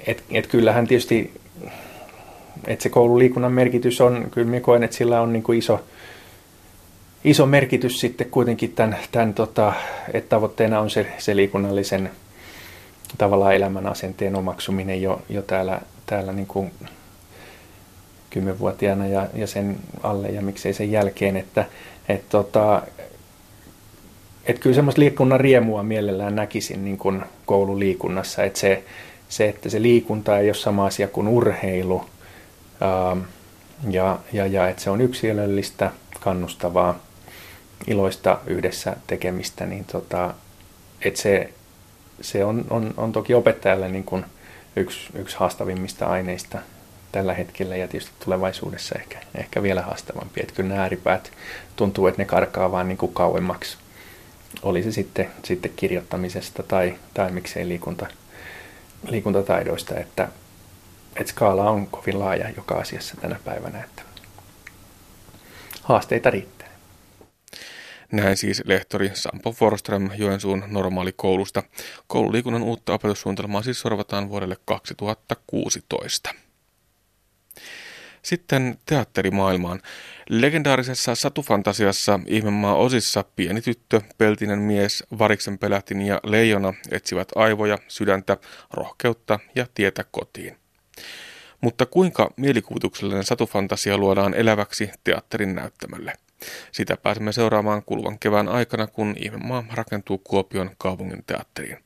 [0.08, 1.41] et, et kyllähän tietysti
[2.68, 5.80] että se koululiikunnan merkitys on, kyllä minä koen, että sillä on niin kuin iso,
[7.24, 9.74] iso merkitys sitten kuitenkin tämän, tämän tota,
[10.14, 12.12] että tavoitteena on se, se liikunnallisen
[13.18, 16.72] tavallaan elämän asenteen omaksuminen jo, jo täällä, täällä niin kuin
[18.30, 21.66] kymmenvuotiaana ja, ja sen alle ja miksei sen jälkeen, että
[22.10, 22.82] et tota,
[24.46, 28.84] et kyllä semmoista liikunnan riemua mielellään näkisin niin kuin koululiikunnassa, että se,
[29.30, 32.06] se, että se liikunta ei ole sama asia kuin urheilu,
[33.90, 37.00] ja, ja, ja että se on yksilöllistä, kannustavaa,
[37.88, 40.34] iloista yhdessä tekemistä, niin tota,
[41.02, 41.54] että se,
[42.22, 44.26] se on, on, on toki opettajalle niin kuin
[44.76, 46.60] yksi, yksi haastavimmista aineista
[47.12, 50.42] tällä hetkellä ja tietysti tulevaisuudessa ehkä, ehkä vielä haastavampi.
[50.42, 51.32] Että kyllä nämä ääripäät
[51.76, 53.78] tuntuu, että ne karkaa vaan niin kuin kauemmaksi.
[54.62, 58.08] Oli se sitten, sitten kirjoittamisesta tai, tai miksei liikunta,
[59.08, 60.28] liikuntataidoista, että,
[61.16, 64.02] että skaala on kovin laaja joka asiassa tänä päivänä, että
[65.82, 66.62] haasteita riittää.
[68.12, 71.64] Näin siis lehtori Sampo Forström Joensuun normaalikoulusta.
[72.08, 76.34] Koululiikunnan uutta opetussuunnitelmaa siis sorvataan vuodelle 2016.
[78.22, 79.82] Sitten teatterimaailmaan.
[80.30, 88.38] Legendaarisessa satufantasiassa Ihmemaa osissa pieni tyttö, peltinen mies, variksen pelähtin ja leijona etsivät aivoja, sydäntä,
[88.72, 90.61] rohkeutta ja tietä kotiin.
[91.62, 96.14] Mutta kuinka mielikuvituksellinen satufantasia luodaan eläväksi teatterin näyttämölle?
[96.72, 101.78] Sitä pääsemme seuraamaan kuluvan kevään aikana, kun Ihmemaa rakentuu Kuopion kaupungin teatteriin.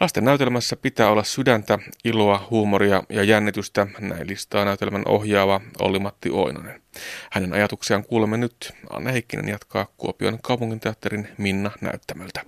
[0.00, 6.82] Lasten näytelmässä pitää olla sydäntä, iloa, huumoria ja jännitystä, näin listaa näytelmän ohjaava Olli-Matti Oinonen.
[7.32, 8.72] Hänen ajatuksiaan kuulemme nyt.
[8.90, 12.44] Anne Heikkinen jatkaa Kuopion kaupunginteatterin Minna näyttämöltä.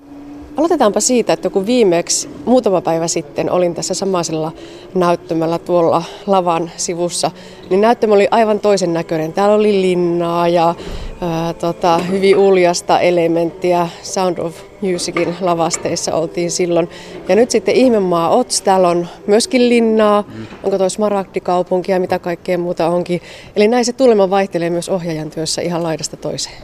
[0.56, 4.52] Aloitetaanpa siitä, että kun viimeksi muutama päivä sitten olin tässä samaisella
[4.94, 7.30] näyttämällä tuolla lavan sivussa,
[7.70, 9.32] niin näyttämä oli aivan toisen näköinen.
[9.32, 10.74] Täällä oli linnaa ja
[11.20, 13.88] ää, tota, hyvin uljasta elementtiä.
[14.02, 16.88] Sound of Musicin lavasteissa oltiin silloin.
[17.28, 20.24] Ja nyt sitten Ihmemaa Ots, täällä on myöskin linnaa.
[20.62, 23.20] Onko toi Smaragdikaupunki ja mitä kaikkea muuta onkin.
[23.56, 26.62] Eli näin se tulema vaihtelee myös ohjaajan työssä ihan laidasta toiseen.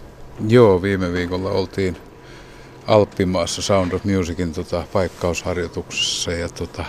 [0.48, 1.96] Joo, viime viikolla oltiin
[2.87, 6.85] Alppimaassa Sound of Musicin tota, paikkausharjoituksessa ja tota,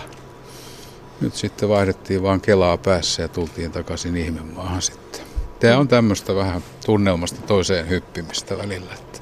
[1.20, 5.20] nyt sitten vaihdettiin vaan Kelaa päässä ja tultiin takaisin ihmemaahan sitten.
[5.60, 9.18] Tämä on tämmöistä vähän tunnelmasta toiseen hyppimistä välillä, että,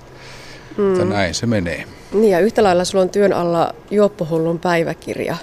[0.76, 0.92] mm.
[0.92, 1.84] että näin se menee.
[2.12, 5.36] Niin ja yhtä lailla sulla on työn alla Juoppohullun päiväkirja,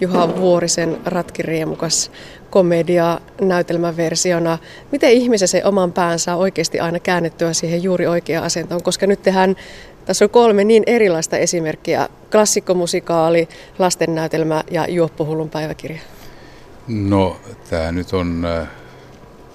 [0.00, 2.10] Juha Vuorisen ratkiriemukas
[2.50, 4.58] komedia näytelmäversiona.
[4.92, 9.22] Miten ihmisen se oman pään saa oikeasti aina käännettyä siihen juuri oikeaan asentoon, koska nyt
[9.22, 9.56] tehdään
[10.04, 12.08] tässä on kolme niin erilaista esimerkkiä.
[12.32, 16.00] Klassikkomusikaali, lastennäytelmä ja Juoppohullun päiväkirja.
[16.88, 17.36] No,
[17.70, 18.68] tämä nyt on äh,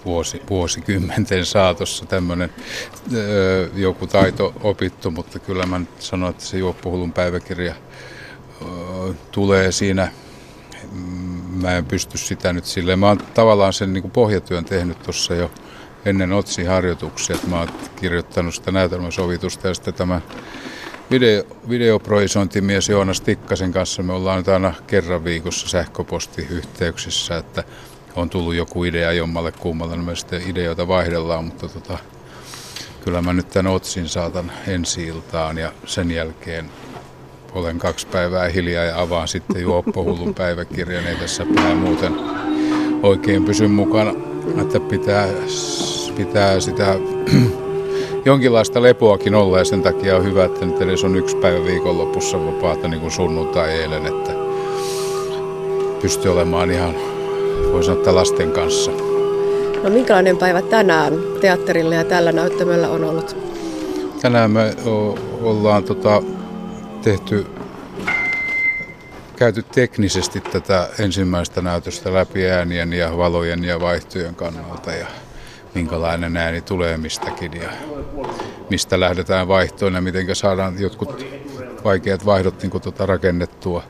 [0.05, 6.57] vuosi, vuosikymmenten saatossa tämmöinen äh, joku taito opittu, mutta kyllä mä nyt sanon, että se
[6.57, 10.11] Juoppohullun päiväkirja äh, tulee siinä
[10.91, 11.29] mm,
[11.61, 12.99] mä en pysty sitä nyt silleen.
[12.99, 15.51] Mä oon tavallaan sen niin kuin pohjatyön tehnyt tuossa jo
[16.05, 20.21] ennen Otsi-harjoituksia, mä oon kirjoittanut sitä näytelmäsovitusta ja sitten tämä
[21.11, 27.63] video, videoproisointimies Joonas Tikkasen kanssa me ollaan nyt aina kerran viikossa sähköpostiyhteyksissä, että
[28.15, 31.97] on tullut joku idea jommalle kummalle, niin me sitten ideoita vaihdellaan, mutta tota,
[33.03, 36.69] kyllä mä nyt tämän Otsin saatan ensi iltaan ja sen jälkeen
[37.53, 42.15] olen kaksi päivää hiljaa ja avaan sitten Juoppohullun päiväkirjan, ei tässä pää muuten
[43.03, 44.13] oikein pysy mukana,
[44.61, 45.27] että pitää
[46.15, 46.95] pitää sitä
[48.25, 52.45] jonkinlaista lepoakin olla ja sen takia on hyvä, että nyt edes on yksi päivä viikonlopussa
[52.45, 54.31] vapaata niin kuin sunnuntai eilen, että
[56.01, 56.95] pystyy olemaan ihan,
[57.71, 58.91] voi sanoa, että lasten kanssa.
[59.83, 63.35] No minkälainen päivä tänään teatterilla ja tällä näyttämöllä on ollut?
[64.21, 64.75] Tänään me
[65.41, 66.23] ollaan tota,
[67.01, 67.45] tehty
[69.39, 75.07] käyty teknisesti tätä ensimmäistä näytöstä läpi äänien ja valojen ja vaihtojen kannalta ja
[75.75, 77.69] minkälainen ääni tulee mistäkin ja
[78.69, 81.25] mistä lähdetään vaihtoon ja miten saadaan jotkut
[81.83, 83.83] vaikeat vaihdot niin tuota rakennettua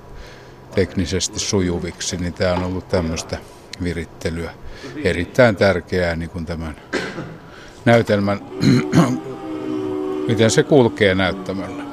[0.75, 3.37] teknisesti sujuviksi, niin tämä on ollut tämmöistä
[3.83, 4.51] virittelyä.
[5.03, 6.75] Erittäin tärkeää niin kuin tämän
[7.85, 8.41] näytelmän,
[10.27, 11.89] miten se kulkee näyttämällä.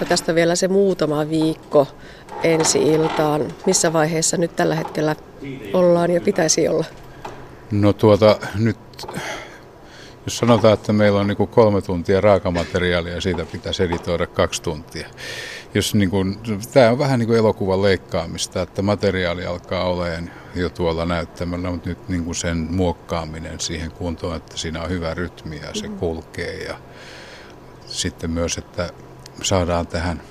[0.00, 1.88] Ja tästä vielä se muutama viikko
[2.42, 3.48] ensi iltaan.
[3.66, 5.16] Missä vaiheessa nyt tällä hetkellä
[5.72, 6.84] ollaan ja pitäisi olla?
[7.70, 8.78] No tuota, nyt
[10.26, 14.62] jos sanotaan, että meillä on niin kuin kolme tuntia raakamateriaalia ja siitä pitäisi editoida kaksi
[14.62, 15.08] tuntia.
[15.74, 16.38] Jos niin kuin,
[16.72, 21.88] tämä on vähän niin kuin elokuvan leikkaamista, että materiaali alkaa olemaan jo tuolla näyttämällä, mutta
[21.88, 26.64] nyt niin kuin sen muokkaaminen siihen kuntoon, että siinä on hyvä rytmi ja se kulkee.
[26.64, 26.74] Ja
[27.86, 28.90] sitten myös, että
[29.42, 30.22] saadaan tähän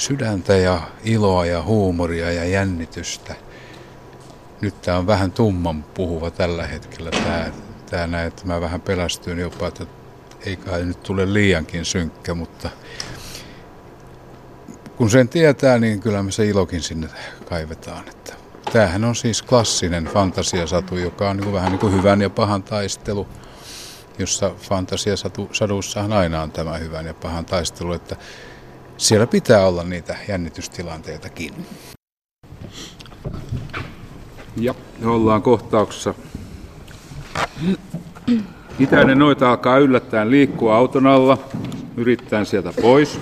[0.00, 3.34] sydäntä ja iloa ja huumoria ja jännitystä–
[4.60, 7.50] nyt tämä on vähän tumman puhuva tällä hetkellä tämä,
[7.90, 9.86] tämä näin, että mä vähän pelästyin jopa, että
[10.46, 12.70] ei kai nyt tule liiankin synkkä, mutta
[14.96, 17.08] kun sen tietää, niin kyllä me se ilokin sinne
[17.48, 18.08] kaivetaan.
[18.08, 18.32] Että
[18.72, 22.62] tämähän on siis klassinen fantasiasatu, joka on niin kuin vähän niin kuin hyvän ja pahan
[22.62, 23.28] taistelu,
[24.18, 28.16] jossa fantasiasadussahan aina on tämä hyvän ja pahan taistelu, että
[29.00, 31.54] siellä pitää olla niitä jännitystilanteitakin.
[34.56, 36.14] Ja ollaan kohtauksessa.
[38.78, 41.38] Itäinen noita alkaa yllättäen liikkua auton alla,
[41.96, 43.20] yrittäen sieltä pois.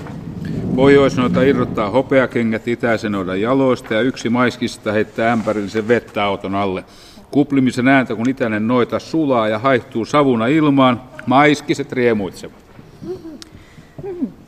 [0.77, 6.85] Pohjoisnoita irrottaa hopeakengät itäisen noidan jaloista ja yksi maiskista heittää ämpärillisen vettä auton alle.
[7.31, 12.68] Kuplimisen ääntä, kun itäinen noita sulaa ja haihtuu savuna ilmaan, maiskiset riemuitsevat.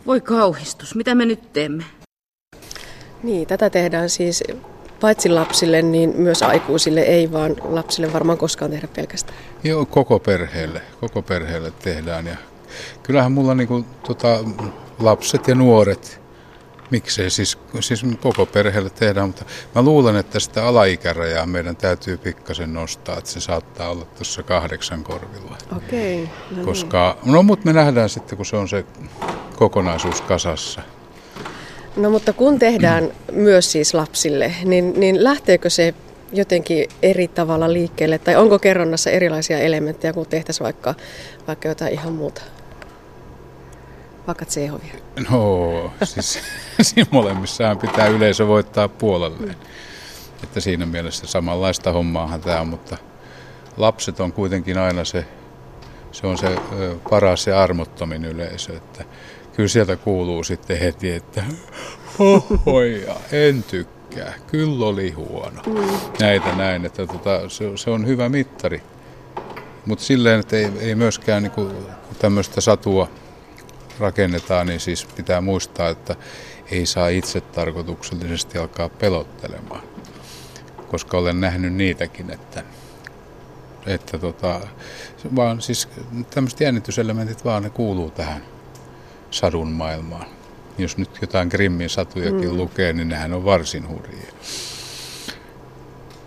[0.06, 1.84] Voi kauhistus, mitä me nyt teemme?
[3.22, 4.44] Niin, tätä tehdään siis
[5.00, 9.38] paitsi lapsille, niin myös aikuisille, ei vaan lapsille varmaan koskaan tehdä pelkästään.
[9.64, 12.26] Joo, koko perheelle, koko perheelle tehdään.
[12.26, 12.36] Ja
[13.02, 14.38] kyllähän mulla niinku, tota,
[14.98, 16.19] lapset ja nuoret,
[16.90, 22.72] miksei siis, siis koko perheelle tehdään, mutta mä luulen, että sitä alaikärajaa meidän täytyy pikkasen
[22.72, 25.56] nostaa, että se saattaa olla tuossa kahdeksan korvilla.
[25.76, 26.22] Okei.
[26.22, 28.84] Okay, no Koska, no mutta me nähdään sitten, kun se on se
[29.56, 30.80] kokonaisuus kasassa.
[31.96, 35.94] No mutta kun tehdään myös siis lapsille, niin, niin lähteekö se
[36.32, 38.18] jotenkin eri tavalla liikkeelle?
[38.18, 40.94] Tai onko kerronnassa erilaisia elementtejä, kun tehtäisiin vaikka,
[41.46, 42.42] vaikka jotain ihan muuta?
[44.26, 44.94] Vaikka Tsehovia.
[45.30, 46.38] No, siis
[46.82, 49.56] siinä molemmissahan pitää yleisö voittaa puolelleen.
[49.58, 50.42] Mm.
[50.42, 52.96] Että siinä mielessä samanlaista hommaahan tämä on, mutta
[53.76, 55.24] lapset on kuitenkin aina se,
[56.12, 56.56] se on se
[57.10, 58.76] paras ja armottomin yleisö.
[58.76, 59.04] Että
[59.56, 61.44] kyllä sieltä kuuluu sitten heti, että
[62.18, 65.62] hohoja, en tykkää, kyllä oli huono.
[65.66, 65.88] Mm.
[66.20, 68.82] Näitä näin, että tota, se, se on hyvä mittari.
[69.86, 71.70] Mutta silleen, että ei, ei myöskään niinku,
[72.18, 73.08] tämmöistä satua
[74.00, 76.16] rakennetaan, niin siis pitää muistaa, että
[76.70, 79.82] ei saa itse tarkoituksellisesti alkaa pelottelemaan.
[80.88, 82.62] Koska olen nähnyt niitäkin, että,
[83.86, 84.60] että tota,
[85.36, 85.88] vaan siis
[86.30, 88.42] tämmöiset jännityselementit vaan ne kuuluu tähän
[89.30, 90.26] sadun maailmaan.
[90.78, 92.56] Jos nyt jotain Grimmin satujakin mm.
[92.56, 94.32] lukee, niin nehän on varsin hurjia.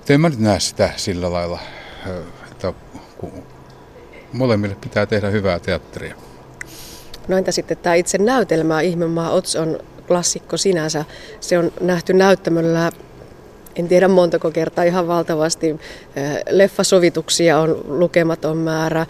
[0.09, 1.59] En mä nyt näe sitä sillä lailla,
[2.51, 2.73] että
[4.33, 6.15] molemmille pitää tehdä hyvää teatteria.
[7.27, 11.05] No entä sitten tämä itse näytelmä, Ihmemaa Ots on klassikko sinänsä.
[11.39, 12.91] Se on nähty näyttämöllä
[13.75, 15.79] en tiedä montako kertaa, ihan valtavasti.
[16.49, 19.05] Leffasovituksia on lukematon määrä.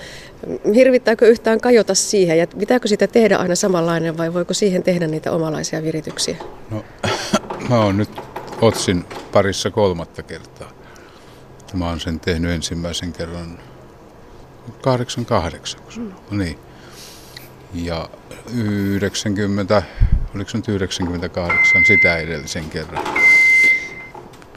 [0.76, 5.32] Hirvittääkö yhtään kajota siihen ja pitääkö sitä tehdä aina samanlainen vai voiko siihen tehdä niitä
[5.32, 6.38] omalaisia virityksiä?
[6.71, 6.84] No,
[7.69, 8.10] mä oon nyt
[8.62, 10.71] Otsin parissa kolmatta kertaa.
[11.73, 13.60] Mä oon sen tehnyt ensimmäisen kerran
[14.82, 16.12] 88, mm.
[16.32, 16.58] no niin.
[17.73, 18.09] Ja
[18.53, 19.83] 90,
[20.36, 23.03] oliko se nyt 98, sitä edellisen kerran.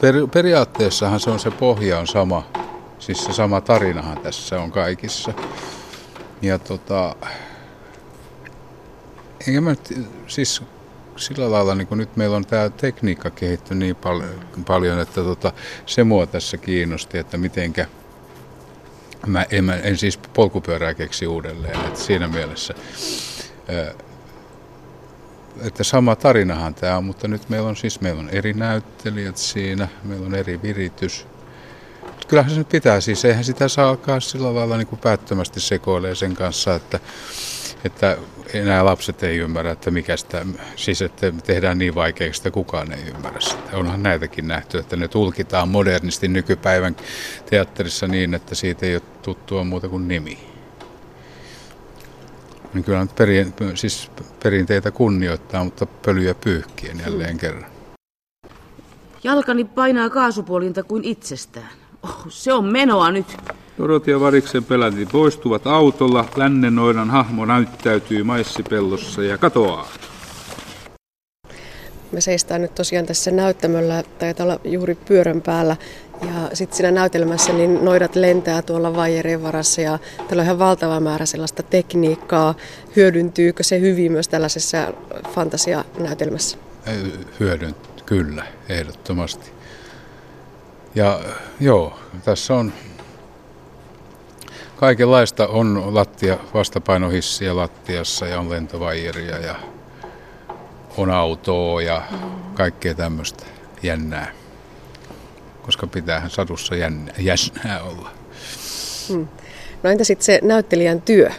[0.01, 2.47] Per, periaatteessahan se on se pohja on sama,
[2.99, 5.33] siis se sama tarinahan tässä on kaikissa.
[6.41, 7.15] Ja tota,
[9.47, 10.63] enkä mä nyt, siis
[11.15, 14.21] sillä lailla niin kun nyt meillä on tämä tekniikka kehittynyt niin pal-
[14.67, 15.53] paljon, että tota,
[15.85, 17.85] se mua tässä kiinnosti, että mitenkä
[19.27, 22.73] mä en, mä en siis polkupyörää keksi uudelleen, että siinä mielessä
[25.61, 29.87] että sama tarinahan tämä on, mutta nyt meillä on siis meillä on eri näyttelijät siinä,
[30.03, 31.25] meillä on eri viritys.
[32.27, 36.15] Kyllähän se nyt pitää siis, eihän sitä saa alkaa sillä lailla niin kuin päättömästi sekoilee
[36.15, 36.99] sen kanssa, että,
[37.83, 38.17] että
[38.53, 43.03] enää lapset ei ymmärrä, että mikä sitä, siis että tehdään niin vaikeaksi, että kukaan ei
[43.15, 43.77] ymmärrä sitä.
[43.77, 46.95] Onhan näitäkin nähty, että ne tulkitaan modernisti nykypäivän
[47.49, 50.57] teatterissa niin, että siitä ei ole tuttua muuta kuin nimi
[52.73, 54.11] niin kyllä nyt perin, siis
[54.43, 57.39] perinteitä kunnioittaa, mutta pölyjä pyyhkien jälleen mm.
[57.39, 57.71] kerran.
[59.23, 61.69] Jalkani painaa kaasupuolinta kuin itsestään.
[62.03, 63.37] Oh, se on menoa nyt.
[63.77, 66.25] Dorot ja Variksen peläti poistuvat autolla.
[66.35, 69.87] Lännenoidan hahmo näyttäytyy maissipellossa ja katoaa.
[72.11, 75.75] Me seistään nyt tosiaan tässä näyttämöllä, taitaa olla juuri pyörän päällä.
[76.21, 80.99] Ja sitten siinä näytelmässä niin noidat lentää tuolla vaijerien varassa ja täällä on ihan valtava
[80.99, 82.55] määrä sellaista tekniikkaa.
[82.95, 84.93] Hyödyntyykö se hyvin myös tällaisessa
[85.33, 86.57] fantasianäytelmässä?
[87.39, 89.51] Hyödyn, kyllä, ehdottomasti.
[90.95, 91.19] Ja
[91.59, 92.73] joo, tässä on
[94.77, 99.55] kaikenlaista on lattia, vastapainohissiä lattiassa ja on lentovaijeria ja
[100.97, 102.01] on autoa ja
[102.53, 103.45] kaikkea tämmöistä
[103.83, 104.31] jännää.
[105.65, 106.75] Koska pitäähän sadussa
[107.19, 108.11] jännää, olla.
[109.09, 109.27] Hmm.
[109.83, 111.31] No entä sitten se näyttelijän työ?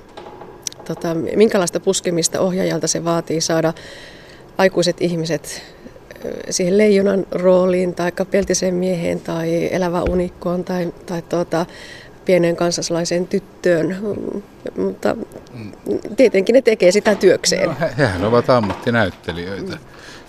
[0.84, 3.72] Tota, minkälaista puskemista ohjaajalta se vaatii saada
[4.59, 5.62] aikuiset ihmiset
[6.51, 11.66] siihen leijonan rooliin tai peltiseen mieheen tai elävä unikkoon tai, tai tuota,
[12.29, 13.97] pienen kansaslaisen tyttöön,
[14.76, 15.16] mutta
[16.16, 17.68] tietenkin ne tekee sitä työkseen.
[17.68, 19.79] No, he, hehän ovat ammattinäyttelijöitä,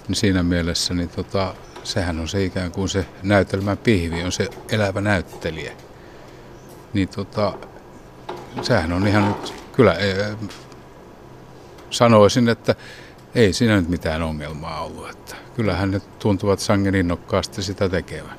[0.08, 4.48] niin siinä mielessä niin tota, sehän on se ikään kuin se näytelmän pihvi, on se
[4.72, 5.72] elävä näyttelijä.
[6.94, 7.54] Niin tota,
[8.62, 10.16] sehän on ihan nyt, kyllä e,
[11.90, 12.76] sanoisin, että
[13.36, 15.10] ei siinä nyt mitään ongelmaa ollut.
[15.10, 18.38] Että kyllähän ne tuntuvat sangen innokkaasti sitä tekevän.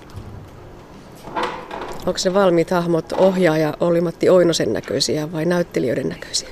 [2.07, 6.48] Onko se valmiit hahmot ohjaaja Olli-Matti Oinosen näköisiä vai näyttelijöiden näköisiä?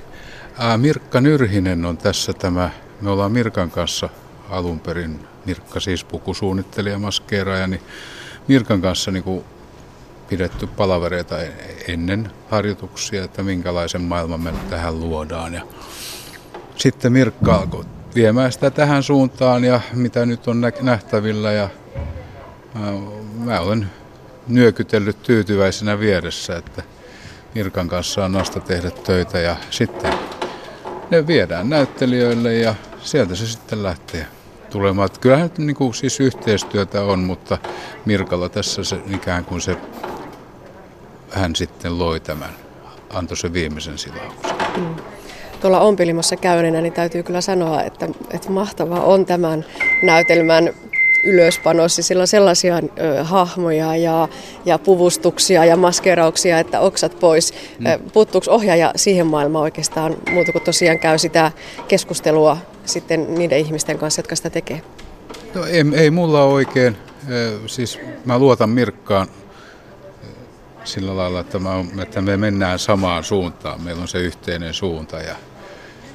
[0.58, 2.70] Ää, Mirkka Nyrhinen on tässä tämä,
[3.00, 4.08] me ollaan Mirkan kanssa
[4.50, 7.80] alun perin, Mirkka siis pukusuunnittelija, maskeeraaja, niin
[8.48, 9.44] Mirkan kanssa niin kuin
[10.28, 11.36] pidetty palavereita
[11.88, 15.54] ennen harjoituksia, että minkälaisen maailman me tähän luodaan.
[15.54, 15.62] Ja
[16.76, 17.84] sitten Mirkka alkoi
[18.14, 21.68] viemään sitä tähän suuntaan ja mitä nyt on nähtävillä ja
[23.44, 23.86] mä olen
[24.48, 26.82] nyökytellyt tyytyväisenä vieressä, että
[27.54, 30.12] Mirkan kanssa on nasta tehdä töitä ja sitten
[31.10, 34.26] ne viedään näyttelijöille ja sieltä se sitten lähtee
[34.70, 35.06] tulemaan.
[35.06, 37.58] Että kyllähän nyt niin kuin, siis yhteistyötä on, mutta
[38.04, 39.76] Mirkalla tässä se ikään kuin se,
[41.30, 42.50] hän sitten loi tämän,
[43.10, 44.56] antoi se viimeisen silauksen.
[44.76, 44.94] Mm
[45.60, 49.64] tuolla ompelimassa käyneenä, niin täytyy kyllä sanoa, että, että mahtavaa on tämän
[50.02, 50.70] näytelmän
[51.24, 52.02] ylöspanossi.
[52.02, 54.28] Sillä on sellaisia ö, hahmoja ja,
[54.64, 57.54] ja puvustuksia ja maskerauksia, että oksat pois.
[57.78, 58.10] Mm.
[58.12, 61.52] Puuttuuko ohjaaja siihen maailmaan oikeastaan muuta kuin tosiaan käy sitä
[61.88, 64.82] keskustelua sitten niiden ihmisten kanssa, jotka sitä tekee?
[65.54, 66.96] No ei, ei mulla oikein.
[67.66, 69.28] Siis mä luotan Mirkkaan
[70.84, 73.82] sillä lailla, että, mä, että me mennään samaan suuntaan.
[73.82, 75.36] Meillä on se yhteinen suunta ja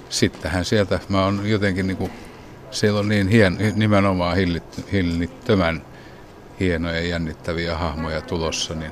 [0.10, 2.12] sittenhän sieltä mä oon jotenkin niin kuin,
[2.74, 5.82] siellä on niin hien, nimenomaan hillit, hillittömän
[6.59, 8.91] hienoja ja jännittäviä hahmoja tulossa, niin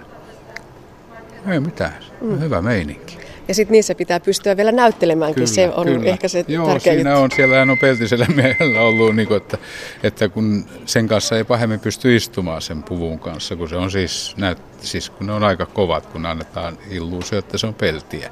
[1.51, 2.39] ei mitään, mm.
[2.39, 3.17] hyvä meininki.
[3.47, 6.09] Ja sitten niissä pitää pystyä vielä näyttelemäänkin, kyllä, se on kyllä.
[6.09, 7.23] ehkä se Joo, tärkeä siinä juttu.
[7.23, 9.57] on, siellähän on peltisellä miehellä ollut, niin kuin, että,
[10.03, 14.33] että kun sen kanssa ei pahemmin pysty istumaan sen puvun kanssa, kun se on siis,
[14.37, 18.31] näyt, siis kun ne on aika kovat, kun annetaan illuusio, että se on peltiä.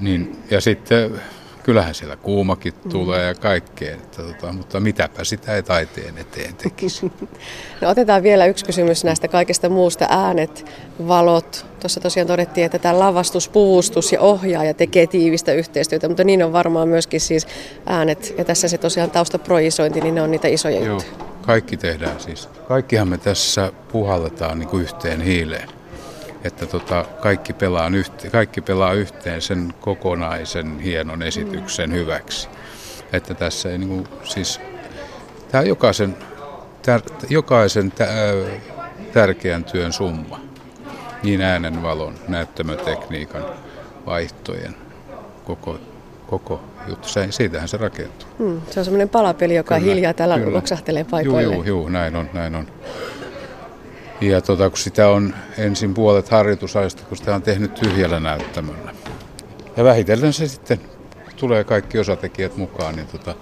[0.00, 1.20] Niin, ja sitten
[1.68, 2.90] kyllähän siellä kuumakin mm.
[2.90, 7.12] tulee ja kaikkea, että, tota, mutta mitäpä sitä ei taiteen eteen tekisi.
[7.80, 10.06] No otetaan vielä yksi kysymys näistä kaikista muusta.
[10.10, 10.66] Äänet,
[11.08, 11.66] valot.
[11.80, 16.52] Tuossa tosiaan todettiin, että tämä lavastus, puvustus ja ohjaaja tekee tiivistä yhteistyötä, mutta niin on
[16.52, 17.46] varmaan myöskin siis
[17.86, 21.26] äänet ja tässä se tosiaan taustaprojisointi, niin ne on niitä isoja Joo, juttuja.
[21.42, 22.48] kaikki tehdään siis.
[22.68, 25.77] Kaikkihan me tässä puhalletaan niin kuin yhteen hiileen
[26.48, 32.48] että tota, kaikki, pelaa yhteen, kaikki pelaa yhteen sen kokonaisen hienon esityksen hyväksi.
[33.12, 34.60] Että tässä ei niin kuin, siis,
[35.50, 36.16] tämä jokaisen,
[36.82, 38.08] tär, jokaisen tä,
[39.12, 40.40] tärkeän työn summa.
[41.22, 43.44] Niin äänen, valon, näyttämötekniikan,
[44.06, 44.76] vaihtojen,
[45.44, 45.78] koko,
[46.26, 47.08] koko juttu.
[47.08, 48.28] Se, siitähän se rakentuu.
[48.38, 50.52] Hmm, se on semmoinen palapeli, joka kyllä, hiljaa täällä kyllä.
[50.52, 51.42] loksahtelee paikoille.
[51.42, 52.66] Joo, joo, joo, näin on, näin on.
[54.20, 58.94] Ja tota, kun sitä on ensin puolet harjoitusajasta, kun sitä on tehnyt tyhjällä näyttämöllä.
[59.76, 60.80] Ja vähitellen se sitten
[61.36, 63.34] tulee kaikki osatekijät mukaan, niin tota,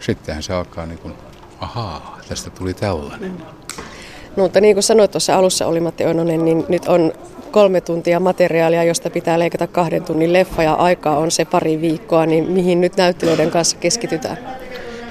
[0.00, 1.14] sittenhän se alkaa niin kuin,
[1.60, 3.32] ahaa, tästä tuli tällainen.
[4.36, 7.12] No, mutta niin kuin sanoit tuossa alussa oli Matti Oinonen, niin nyt on
[7.50, 12.26] kolme tuntia materiaalia, josta pitää leikata kahden tunnin leffa ja aikaa on se pari viikkoa,
[12.26, 14.38] niin mihin nyt näyttelijöiden kanssa keskitytään?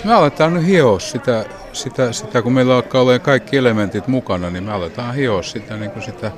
[0.03, 4.63] Me aletaan nyt hioa sitä, sitä, sitä, kun meillä alkaa olla kaikki elementit mukana, niin
[4.63, 6.31] me aletaan hioa sitä, niin kuin sitä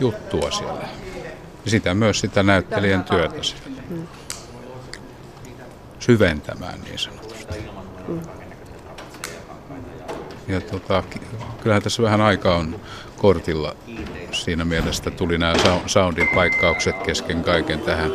[0.00, 0.88] juttua siellä.
[1.64, 3.82] Ja sitä myös sitä näyttelijän työtä siellä.
[5.98, 7.58] Syventämään niin sanotusti.
[10.48, 11.02] Ja tota,
[11.62, 12.80] kyllähän tässä vähän aikaa on
[13.16, 13.76] kortilla
[14.32, 15.54] siinä mielessä, tuli nämä
[15.86, 18.10] soundin paikkaukset kesken kaiken tähän.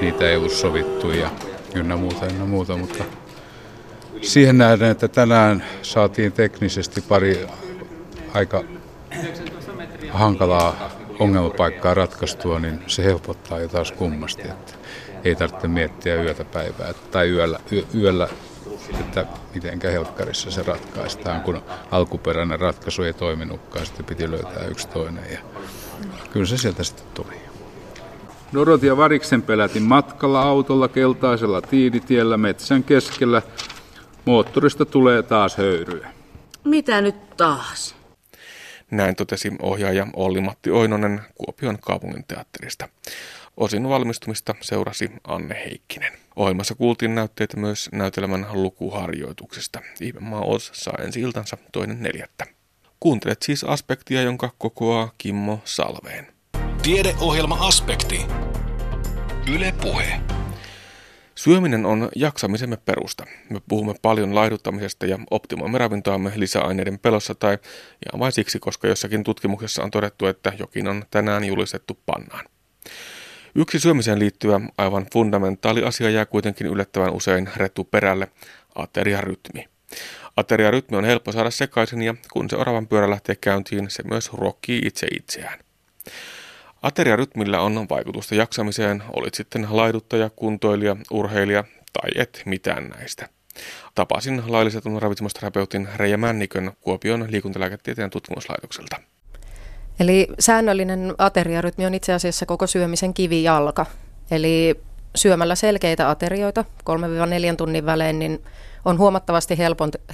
[0.00, 1.30] Niitä ei ollut sovittu ja
[1.74, 3.04] ynnä muuta, ynnä muuta, mutta
[4.22, 7.46] siihen nähden, että tänään saatiin teknisesti pari
[8.34, 8.64] aika
[10.10, 14.72] hankalaa ongelmapaikkaa ratkaistua, niin se helpottaa jo taas kummasti, että
[15.24, 18.28] ei tarvitse miettiä yötä päivää tai yöllä, yö, yöllä
[19.00, 25.24] että miten helkkarissa se ratkaistaan, kun alkuperäinen ratkaisu ei toiminutkaan, sitten piti löytää yksi toinen
[25.32, 25.38] ja
[26.30, 27.36] kyllä se sieltä sitten tuli.
[28.54, 33.42] Dorot ja Variksen pelätin matkalla autolla keltaisella tiiditiellä metsän keskellä
[34.24, 36.08] Moottorista tulee taas höyryä.
[36.64, 37.96] Mitä nyt taas?
[38.90, 42.88] Näin totesi ohjaaja Olli-Matti Oinonen Kuopion kaupungin teatterista.
[43.56, 46.12] Osin valmistumista seurasi Anne Heikkinen.
[46.36, 49.80] Ohjelmassa kuultiin näytteitä myös näytelmän lukuharjoituksista.
[50.00, 52.46] Ihmemaa Oz saa ensi iltansa toinen neljättä.
[53.00, 56.26] Kuuntelet siis aspektia, jonka kokoaa Kimmo Salveen.
[56.82, 58.20] Tiedeohjelma Aspekti.
[59.54, 60.20] Yle Puhe.
[61.42, 63.26] Syöminen on jaksamisemme perusta.
[63.50, 67.58] Me puhumme paljon laihduttamisesta ja optimoimme ravintoamme lisäaineiden pelossa tai
[68.06, 72.44] ihan vain siksi, koska jossakin tutkimuksessa on todettu, että jokin on tänään julistettu pannaan.
[73.54, 78.28] Yksi syömiseen liittyvä aivan fundamentaali asia jää kuitenkin yllättävän usein retu perälle,
[78.74, 79.68] ateriarytmi.
[80.36, 84.82] Ateriarytmi on helppo saada sekaisin ja kun se oravan pyörä lähtee käyntiin, se myös ruokkii
[84.84, 85.58] itse itseään.
[86.82, 93.28] Ateriarytmillä on vaikutusta jaksamiseen, olit sitten laiduttaja, kuntoilija, urheilija tai et mitään näistä.
[93.94, 98.96] Tapasin laillisetun ravitsemusterapeutin Reija Männikön Kuopion liikuntalääketieteen tutkimuslaitokselta.
[100.00, 103.86] Eli säännöllinen ateriarytmi on itse asiassa koko syömisen kivijalka.
[104.30, 104.80] Eli
[105.14, 106.64] syömällä selkeitä aterioita
[107.52, 108.44] 3-4 tunnin välein, niin
[108.84, 109.58] on huomattavasti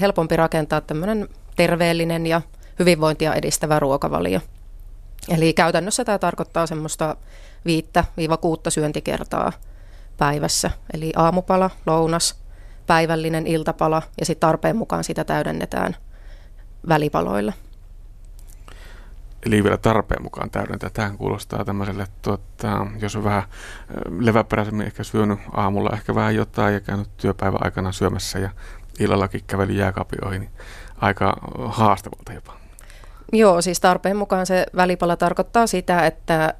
[0.01, 2.43] helpompi rakentaa tämmöinen terveellinen ja
[2.79, 4.41] hyvinvointia edistävä ruokavalio.
[5.29, 7.17] Eli käytännössä tämä tarkoittaa semmoista
[7.69, 9.53] 5-6 syöntikertaa
[10.19, 10.71] päivässä.
[10.95, 12.43] Eli aamupala, lounas,
[12.87, 15.97] päivällinen iltapala ja sitten tarpeen mukaan sitä täydennetään
[16.89, 17.53] välipaloilla.
[19.47, 20.91] Eli vielä tarpeen mukaan täydentää.
[20.91, 23.43] Tähän kuulostaa tämmöiselle, tuota, jos on vähän
[24.19, 28.51] leväperäisemmin ehkä syönyt aamulla ehkä vähän jotain ja käynyt työpäivän aikana syömässä ja
[29.01, 30.51] illallakin käveli jääkaapin ohi, niin
[30.97, 31.37] aika
[31.69, 32.58] haastavalta jopa.
[33.33, 36.55] Joo, siis tarpeen mukaan se välipala tarkoittaa sitä, että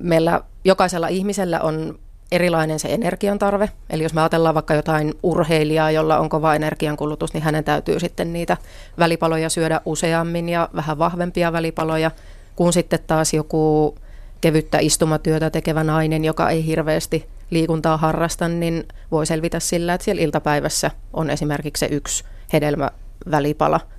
[0.00, 1.98] meillä jokaisella ihmisellä on
[2.32, 3.70] erilainen se energian tarve.
[3.90, 8.32] Eli jos me ajatellaan vaikka jotain urheilijaa, jolla on kova energiankulutus, niin hänen täytyy sitten
[8.32, 8.56] niitä
[8.98, 12.10] välipaloja syödä useammin ja vähän vahvempia välipaloja,
[12.56, 13.94] kun sitten taas joku
[14.40, 20.22] kevyttä istumatyötä tekevä nainen, joka ei hirveästi liikuntaa harrasta, niin voi selvitä sillä, että siellä
[20.22, 23.80] iltapäivässä on esimerkiksi se yksi hedelmävälipala–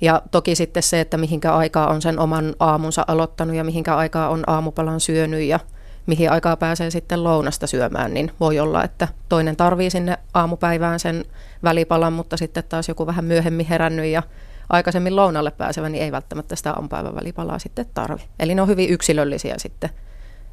[0.00, 4.28] ja toki sitten se, että mihinkä aikaa on sen oman aamunsa aloittanut ja mihinkä aikaa
[4.28, 5.60] on aamupalan syönyt ja
[6.06, 11.24] mihin aikaa pääsee sitten lounasta syömään, niin voi olla, että toinen tarvii sinne aamupäivään sen
[11.62, 14.22] välipalan, mutta sitten taas joku vähän myöhemmin herännyt ja
[14.68, 18.22] aikaisemmin lounalle pääsevä, niin ei välttämättä sitä aamupäivän välipalaa sitten tarvi.
[18.38, 19.90] Eli ne on hyvin yksilöllisiä sitten,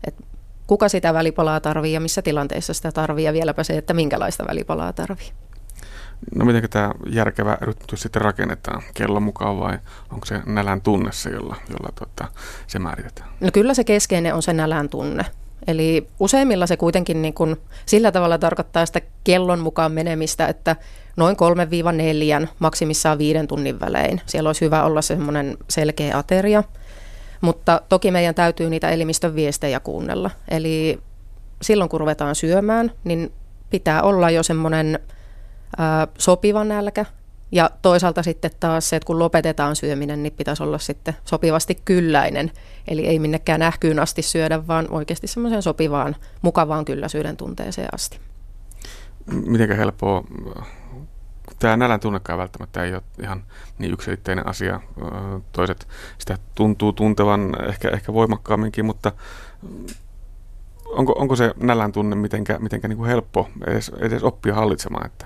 [0.08, 0.24] että
[0.68, 4.94] kuka sitä välipalaa tarvii ja missä tilanteissa sitä tarvii ja vieläpä se, että minkälaista välipalaa
[4.94, 5.32] tarvii.
[6.36, 8.84] No miten tämä järkevä rytmitys sitten rakennetaan?
[8.94, 9.78] Kellon mukaan vai
[10.12, 12.28] onko se nälän tunne se, jolla, jolla tota,
[12.68, 13.30] se määritetään?
[13.40, 15.26] No kyllä se keskeinen on se nälän tunne.
[15.68, 17.56] Eli useimmilla se kuitenkin niin kuin
[17.86, 20.76] sillä tavalla tarkoittaa sitä kellon mukaan menemistä, että
[21.18, 21.36] noin
[22.44, 24.22] 3-4, maksimissaan viiden tunnin välein.
[24.26, 26.64] Siellä olisi hyvä olla semmoinen selkeä ateria,
[27.42, 30.32] mutta toki meidän täytyy niitä elimistön viestejä kuunnella.
[30.48, 31.00] Eli
[31.62, 33.32] silloin kun ruvetaan syömään, niin
[33.70, 35.00] pitää olla jo semmoinen–
[36.18, 37.06] sopiva nälkä.
[37.52, 42.52] Ja toisaalta sitten taas se, että kun lopetetaan syöminen, niin pitäisi olla sitten sopivasti kylläinen.
[42.88, 48.20] Eli ei minnekään ähkyyn asti syödä, vaan oikeasti semmoiseen sopivaan, mukavaan kylläisyyden tunteeseen asti.
[49.26, 50.24] Mitenkä helppoa,
[51.60, 53.44] tämä nälän tunnekaan välttämättä ei ole ihan
[53.80, 54.80] niin yksilitteinen asia.
[55.52, 55.88] Toiset
[56.18, 59.12] sitä tuntuu tuntevan ehkä, ehkä voimakkaamminkin, mutta
[60.86, 65.26] onko, onko se nälän tunne mitenkä, mitenkä niin kuin helppo edes, edes oppia hallitsemaan, että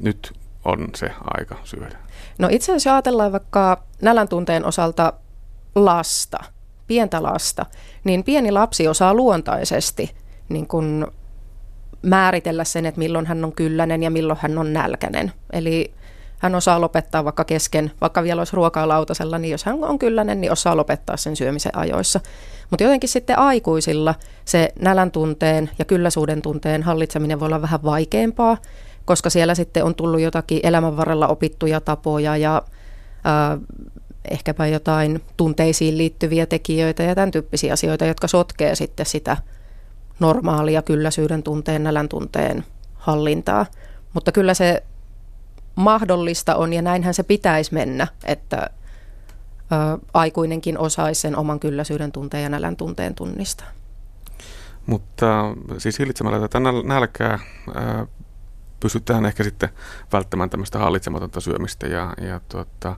[0.00, 0.32] nyt
[0.64, 1.98] on se aika syödä?
[2.38, 5.12] No itse asiassa ajatellaan vaikka nälän tunteen osalta
[5.74, 6.38] lasta,
[6.86, 7.66] pientä lasta,
[8.04, 10.14] niin pieni lapsi osaa luontaisesti
[10.48, 11.06] niin kuin
[12.02, 15.32] määritellä sen, että milloin hän on kylläinen ja milloin hän on nälkäinen.
[15.52, 15.94] Eli
[16.38, 20.40] hän osaa lopettaa vaikka kesken, vaikka vielä olisi ruokaa lautasella, niin jos hän on kylläinen,
[20.40, 22.20] niin osaa lopettaa sen syömisen ajoissa.
[22.70, 24.14] Mutta jotenkin sitten aikuisilla
[24.44, 28.56] se nälän tunteen ja kylläisuuden tunteen hallitseminen voi olla vähän vaikeampaa,
[29.04, 32.62] koska siellä sitten on tullut jotakin elämän varrella opittuja tapoja ja
[33.26, 33.60] äh,
[34.30, 39.36] ehkäpä jotain tunteisiin liittyviä tekijöitä ja tämän tyyppisiä asioita, jotka sotkee sitten sitä
[40.20, 43.66] normaalia kylläisyyden tunteen, nälän tunteen hallintaa.
[44.12, 44.82] Mutta kyllä se
[45.74, 48.70] mahdollista on ja näinhän se pitäisi mennä, että
[49.72, 53.66] ö, aikuinenkin osaisi sen oman kylläisyyden tunteen ja nälän tunteen tunnistaa.
[54.86, 57.38] Mutta siis hillitsemällä tätä nälkää
[58.84, 59.68] pystytään ehkä sitten
[60.12, 62.96] välttämään tämmöistä hallitsematonta syömistä ja, ja tuota,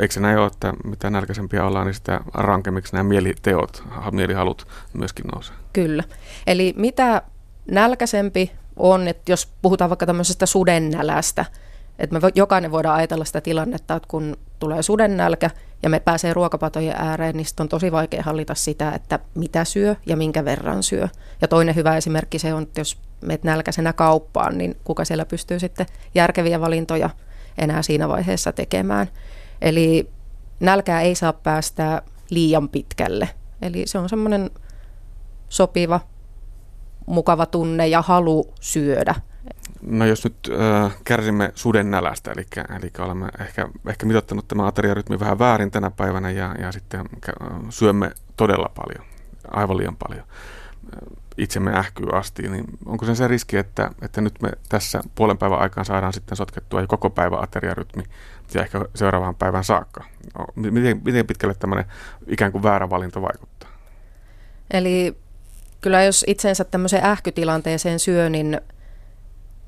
[0.00, 5.24] eikö se näin ole, että mitä nälkäisempiä ollaan, niin sitä rankemmiksi nämä mieliteot, mielihalut myöskin
[5.34, 5.56] nousee?
[5.72, 6.04] Kyllä.
[6.46, 7.22] Eli mitä
[7.70, 11.44] nälkäisempi on, että jos puhutaan vaikka tämmöisestä sudennälästä,
[11.98, 15.50] että me jokainen voidaan ajatella sitä tilannetta, että kun tulee sudennälkä
[15.82, 20.16] ja me pääsee ruokapatojen ääreen, niin on tosi vaikea hallita sitä, että mitä syö ja
[20.16, 21.08] minkä verran syö.
[21.40, 25.58] Ja toinen hyvä esimerkki se on, että jos menet nälkäisenä kauppaan, niin kuka siellä pystyy
[25.58, 27.10] sitten järkeviä valintoja
[27.58, 29.08] enää siinä vaiheessa tekemään.
[29.62, 30.10] Eli
[30.60, 33.28] nälkää ei saa päästää liian pitkälle.
[33.62, 34.50] Eli se on semmoinen
[35.48, 36.00] sopiva
[37.06, 39.14] mukava tunne ja halu syödä.
[39.82, 42.46] No jos nyt äh, kärsimme suden nälästä, eli,
[42.78, 47.08] eli olemme ehkä, ehkä mitottanut tämä ateriarytmi vähän väärin tänä päivänä ja, ja sitten
[47.70, 49.04] syömme todella paljon,
[49.50, 50.24] aivan liian paljon
[51.36, 55.58] itsemme ähkyy asti, niin onko se se riski, että, että nyt me tässä puolen päivän
[55.58, 58.02] aikaan saadaan sitten sotkettua jo koko päivä ateriarytmi
[58.54, 60.04] ja ehkä seuraavaan päivän saakka?
[60.56, 61.84] Miten, miten pitkälle tämmöinen
[62.26, 63.70] ikään kuin väärä valinta vaikuttaa?
[64.70, 65.16] Eli
[65.80, 68.60] kyllä jos itsensä tämmöiseen ähkytilanteeseen syö, niin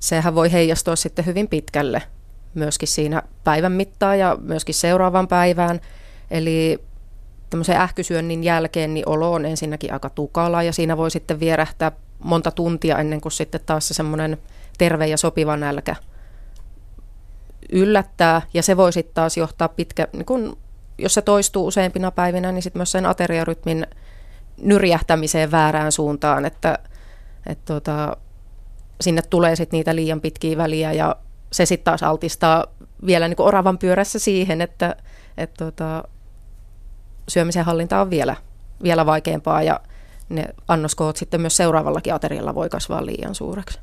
[0.05, 2.03] sehän voi heijastua sitten hyvin pitkälle
[2.55, 5.81] myöskin siinä päivän mittaan ja myöskin seuraavan päivään.
[6.31, 6.79] Eli
[7.51, 12.51] tämmöisen ähkysyönnin jälkeen niin olo on ensinnäkin aika tukala ja siinä voi sitten vierähtää monta
[12.51, 14.39] tuntia ennen kuin sitten taas se semmoinen
[14.79, 15.97] terve ja sopiva nälkä
[17.73, 20.59] yllättää ja se voi sitten taas johtaa pitkä, niin kun,
[20.99, 23.87] jos se toistuu useimpina päivinä, niin sitten myös sen ateriarytmin
[24.57, 26.79] nyrjähtämiseen väärään suuntaan, että,
[27.47, 28.17] että tuota,
[29.01, 31.17] sinne tulee sitten niitä liian pitkiä väliä ja
[31.53, 32.67] se sitten taas altistaa
[33.07, 34.97] vielä niin oravan pyörässä siihen, että,
[35.39, 36.05] että tuota,
[37.29, 38.37] syömisen hallinta on vielä,
[38.83, 39.81] vielä vaikeampaa ja
[40.29, 43.79] ne annoskoot sitten myös seuraavallakin aterialla voi kasvaa liian suureksi.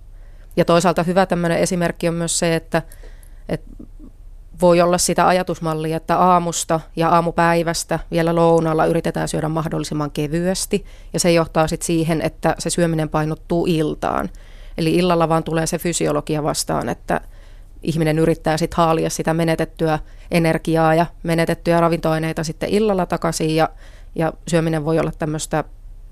[0.55, 2.81] Ja toisaalta hyvä tämmöinen esimerkki on myös se, että,
[3.49, 3.83] että
[4.61, 11.19] voi olla sitä ajatusmallia, että aamusta ja aamupäivästä vielä lounalla yritetään syödä mahdollisimman kevyesti ja
[11.19, 14.29] se johtaa sitten siihen, että se syöminen painottuu iltaan.
[14.81, 17.21] Eli illalla vaan tulee se fysiologia vastaan, että
[17.83, 19.99] ihminen yrittää sitten haalia sitä menetettyä
[20.31, 23.69] energiaa ja menetettyjä ravintoaineita sitten illalla takaisin ja,
[24.15, 25.63] ja syöminen voi olla tämmöistä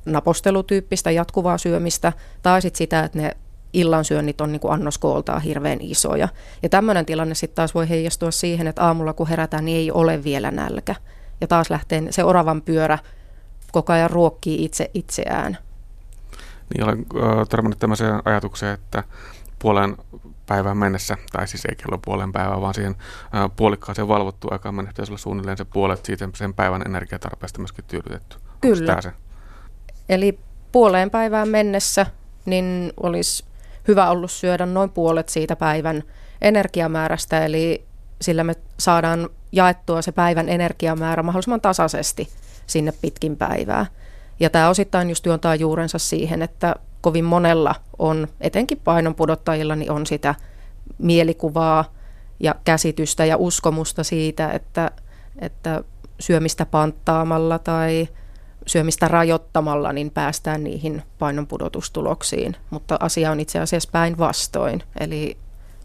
[0.06, 3.32] napostelutyyppistä jatkuvaa syömistä tai sitten sitä, että ne
[3.74, 6.28] illan syönnit on niin kuin annoskooltaan hirveän isoja.
[6.64, 10.24] Ja tämmöinen tilanne sitten taas voi heijastua siihen, että aamulla kun herätään, niin ei ole
[10.24, 10.96] vielä nälkä.
[11.42, 13.00] Ja taas lähtee se oravan pyörä
[13.72, 15.58] koko ajan ruokkii itse itseään.
[16.74, 19.04] Niin olen äh, törmännyt tämmöiseen ajatukseen, että
[19.60, 19.98] puolen
[20.46, 22.96] päivään mennessä, tai siis ei kello puolen päivää, vaan siihen
[23.56, 28.38] puolikkaaseen valvottuun aikaan mennessä pitäisi olla suunnilleen se puolet siitä sen päivän energiatarpeesta myöskin tyydytetty.
[28.62, 29.02] Kyllä.
[29.02, 29.12] Se?
[30.10, 30.40] Eli
[30.72, 32.06] puoleen päivään mennessä
[32.46, 33.46] niin olisi
[33.88, 36.04] hyvä ollut syödä noin puolet siitä päivän
[36.42, 37.86] energiamäärästä, eli
[38.22, 42.30] sillä me saadaan jaettua se päivän energiamäärä mahdollisimman tasaisesti
[42.68, 43.86] sinne pitkin päivää.
[44.40, 49.92] Ja tämä osittain just juontaa juurensa siihen, että kovin monella on, etenkin painon pudottajilla, niin
[49.92, 50.36] on sitä
[50.98, 51.94] mielikuvaa
[52.40, 54.92] ja käsitystä ja uskomusta siitä, että,
[55.40, 55.84] että
[56.20, 58.08] syömistä panttaamalla tai
[58.68, 64.84] syömistä rajoittamalla niin päästään niihin painonpudotustuloksiin, mutta asia on itse asiassa päinvastoin.
[65.00, 65.38] Eli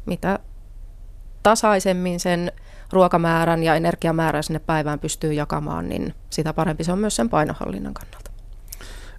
[0.06, 0.38] mitä
[1.42, 2.52] tasaisemmin sen
[2.92, 7.94] ruokamäärän ja energiamäärän sinne päivään pystyy jakamaan, niin sitä parempi se on myös sen painohallinnan
[7.94, 8.33] kannalta.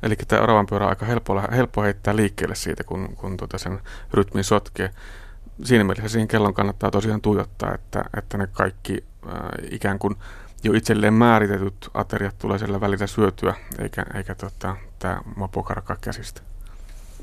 [0.06, 3.80] Eli tämä oravan pyörä on aika helppo, helppo heittää liikkeelle siitä, kun, kun tuota sen
[4.14, 4.90] rytmin sotkee.
[5.64, 9.34] Siinä mielessä siihen kellon kannattaa tosiaan tuijottaa, että, että ne kaikki äh,
[9.72, 10.16] ikään kuin
[10.64, 16.42] jo itselleen määritetyt ateriat tulee sillä välillä syötyä, eikä, eikä tota, tämä mopo karkaa käsistä.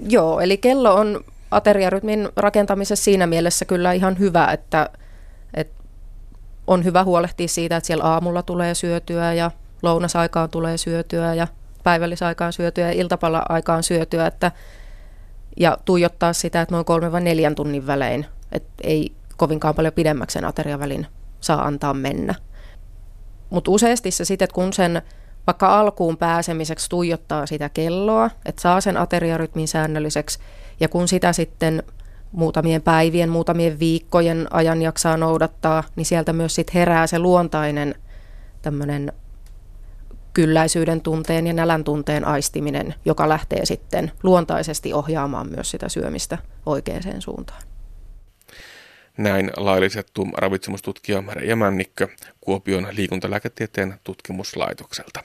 [0.08, 4.90] Joo, eli kello on ateriarytmin rakentamisessa siinä mielessä kyllä ihan hyvä, että,
[5.54, 5.82] että
[6.66, 9.50] on hyvä huolehtia siitä, että siellä aamulla tulee syötyä ja
[9.82, 11.46] lounasaikaan tulee syötyä ja
[11.82, 14.52] päivällisaikaan syötyä ja iltapala-aikaan syötyä, että,
[15.56, 20.34] ja tuijottaa sitä, että noin kolme vai neljän tunnin välein, että ei kovinkaan paljon pidemmäksi
[20.34, 21.06] sen ateriavälin
[21.40, 22.34] saa antaa mennä.
[23.50, 25.02] Mutta useasti se sitten, että kun sen
[25.46, 30.38] vaikka alkuun pääsemiseksi tuijottaa sitä kelloa, että saa sen ateriarytmin säännölliseksi,
[30.80, 31.82] ja kun sitä sitten
[32.32, 37.94] muutamien päivien, muutamien viikkojen ajan jaksaa noudattaa, niin sieltä myös sitten herää se luontainen
[38.62, 39.12] tämmöinen
[40.34, 47.22] kylläisyyden tunteen ja nälän tunteen aistiminen, joka lähtee sitten luontaisesti ohjaamaan myös sitä syömistä oikeaan
[47.22, 47.62] suuntaan.
[49.16, 52.08] Näin laillisettu ravitsemustutkija Reija Männikkö
[52.40, 55.24] Kuopion liikuntalääketieteen tutkimuslaitokselta.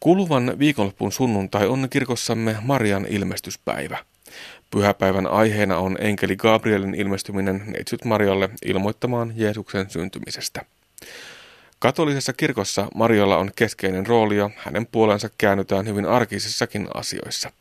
[0.00, 3.98] Kuluvan viikonlopun sunnuntai on kirkossamme Marian ilmestyspäivä.
[4.70, 10.64] Pyhäpäivän aiheena on enkeli Gabrielin ilmestyminen neitsyt Marjalle ilmoittamaan Jeesuksen syntymisestä.
[11.78, 17.52] Katolisessa kirkossa Marjalla on keskeinen rooli ja hänen puolensa käännytään hyvin arkisissakin asioissa.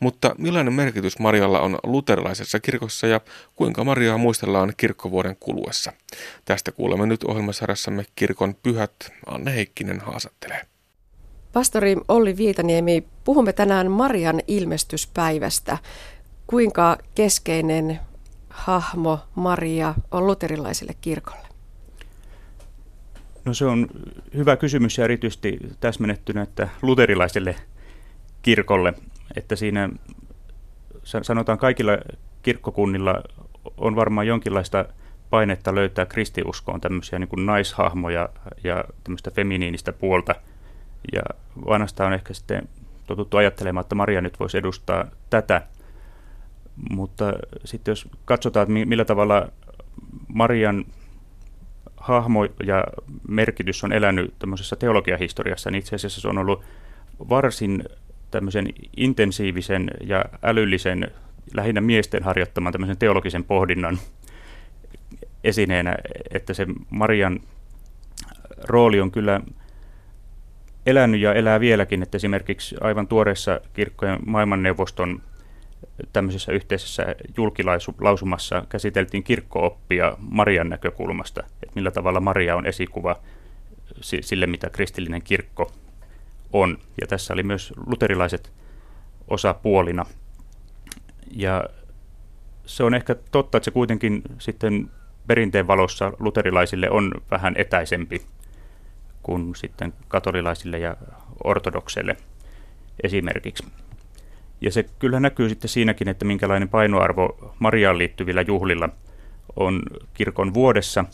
[0.00, 3.20] Mutta millainen merkitys Marjalla on luterilaisessa kirkossa ja
[3.56, 5.92] kuinka Mariaa muistellaan kirkkovuoden kuluessa?
[6.44, 8.92] Tästä kuulemme nyt ohjelmasarjassamme Kirkon pyhät.
[9.26, 10.60] Anne Heikkinen haastattelee.
[11.52, 15.78] Pastori Olli Viitaniemi, puhumme tänään Marian ilmestyspäivästä.
[16.46, 18.00] Kuinka keskeinen
[18.48, 21.49] hahmo Maria on luterilaiselle kirkolle?
[23.44, 23.86] No se on
[24.34, 27.56] hyvä kysymys ja erityisesti täsmennettynä, että luterilaiselle
[28.42, 28.94] kirkolle.
[29.36, 29.88] että siinä
[31.22, 31.92] sanotaan kaikilla
[32.42, 33.22] kirkkokunnilla
[33.76, 34.84] on varmaan jonkinlaista
[35.30, 38.28] painetta löytää kristiuskoon tämmöisiä niin kuin naishahmoja
[38.64, 40.34] ja tämmöistä feminiinistä puolta.
[41.12, 41.22] Ja
[41.66, 42.68] vanhasta on ehkä sitten
[43.06, 45.62] totuttu ajattelemaan, että Maria nyt voisi edustaa tätä.
[46.90, 47.32] Mutta
[47.64, 49.48] sitten jos katsotaan, että millä tavalla
[50.28, 50.84] Marian
[52.00, 52.84] hahmo ja
[53.28, 56.62] merkitys on elänyt tämmöisessä teologiahistoriassa, niin itse asiassa se on ollut
[57.28, 57.84] varsin
[58.30, 61.10] tämmöisen intensiivisen ja älyllisen,
[61.54, 63.98] lähinnä miesten harjoittaman tämmöisen teologisen pohdinnan
[65.44, 65.94] esineenä,
[66.30, 67.40] että se Marian
[68.64, 69.40] rooli on kyllä
[70.86, 75.22] elänyt ja elää vieläkin, että esimerkiksi aivan tuoreessa kirkkojen maailmanneuvoston
[76.12, 83.16] tämmöisessä yhteisessä julkilausumassa käsiteltiin kirkkooppia Marian näkökulmasta, että millä tavalla Maria on esikuva
[84.00, 85.72] sille, mitä kristillinen kirkko
[86.52, 86.78] on.
[87.00, 88.52] Ja tässä oli myös luterilaiset
[89.28, 90.06] osapuolina.
[91.30, 91.64] Ja
[92.66, 94.90] se on ehkä totta, että se kuitenkin sitten
[95.26, 98.22] perinteen valossa luterilaisille on vähän etäisempi
[99.22, 100.96] kuin sitten katolilaisille ja
[101.44, 102.16] ortodokseille
[103.02, 103.64] esimerkiksi.
[104.60, 108.88] Ja se kyllä näkyy sitten siinäkin, että minkälainen painoarvo Mariaan liittyvillä juhlilla
[109.56, 109.82] on
[110.14, 111.04] kirkon vuodessa.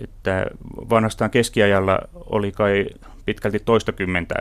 [0.00, 0.46] Että
[0.90, 2.86] vanhastaan keskiajalla oli kai
[3.24, 4.34] pitkälti toistakymmentä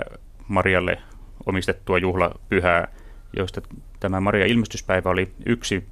[0.47, 0.97] Marialle
[1.45, 2.88] omistettua juhlapyhää,
[3.38, 3.62] joista
[3.99, 5.84] tämä Maria ilmestyspäivä oli yksi.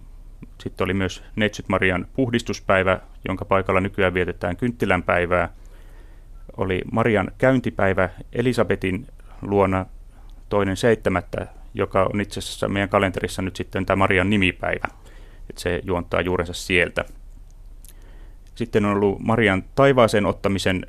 [0.62, 5.50] Sitten oli myös Neitsyt Marian puhdistuspäivä, jonka paikalla nykyään vietetään kynttilänpäivää.
[6.58, 9.08] Oli Marian käyntipäivä Elisabetin
[9.42, 9.86] luona
[10.50, 14.88] toinen seitsemättä, joka on itse asiassa meidän kalenterissa nyt sitten tämä Marian nimipäivä.
[15.50, 17.06] Että se juontaa juurensa sieltä.
[18.56, 20.86] Sitten on ollut Marian taivaaseen ottamisen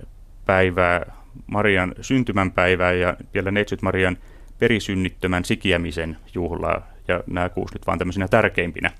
[0.46, 1.12] päivää,
[1.46, 4.16] Marian syntymäänpäivää ja vielä Neitsyt Marian
[4.58, 6.86] perisynnittömän sikiämisen juhlaa.
[7.08, 8.90] Ja nämä kuusi nyt vaan tämmöisinä tärkeimpinä.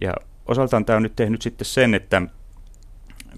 [0.00, 0.14] Ja
[0.46, 2.22] osaltaan tämä on nyt tehnyt sitten sen, että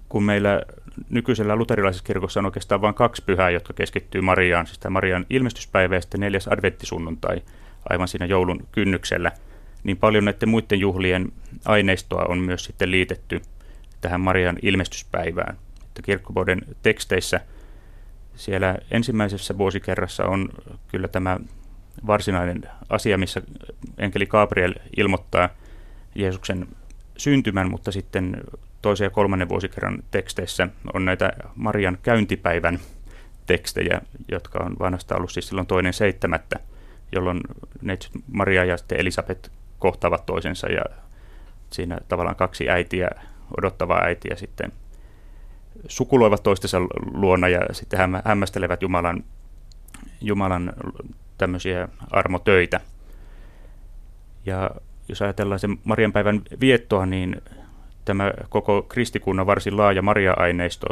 [0.09, 0.63] kun meillä
[1.09, 5.95] nykyisellä luterilaisessa kirkossa on oikeastaan vain kaksi pyhää, jotka keskittyy Mariaan, siis tämä Marian ilmestyspäivä
[5.95, 7.43] ja sitten neljäs adventtisunnuntai
[7.91, 9.33] aivan siinä joulun kynnyksellä,
[9.85, 11.33] niin paljon näiden muiden juhlien
[11.65, 13.43] aineistoa on myös sitten liitetty
[14.01, 15.57] tähän Marian ilmestyspäivään.
[15.85, 17.41] Että kirkkovuoden teksteissä
[18.35, 20.49] siellä ensimmäisessä vuosikerrassa on
[20.89, 21.39] kyllä tämä
[22.07, 23.43] varsinainen asia, missä
[23.99, 25.49] enkeli Gabriel ilmoittaa
[26.15, 26.69] Jeesuksen
[27.17, 28.37] syntymän, mutta sitten
[28.83, 32.79] toisen ja kolmannen vuosikerran teksteissä on näitä Marian käyntipäivän
[33.47, 36.61] tekstejä, jotka on vanhasta ollut siis silloin toinen seitsemättä,
[37.13, 37.41] jolloin
[37.83, 40.85] neitsyt Maria ja sitten Elisabet kohtaavat toisensa ja
[41.71, 43.11] siinä tavallaan kaksi äitiä,
[43.59, 44.73] odottavaa äitiä sitten
[45.89, 46.81] sukuloivat toistensa
[47.13, 49.25] luona ja sitten hämmästelevät Jumalan,
[50.21, 50.73] Jumalan
[51.39, 52.81] tämmöisiä armotöitä.
[54.47, 54.71] Ja
[55.09, 57.43] jos ajatellaan sen Marian päivän viettoa, niin
[58.11, 60.87] tämä koko kristikunnan varsin laaja Maria-aineisto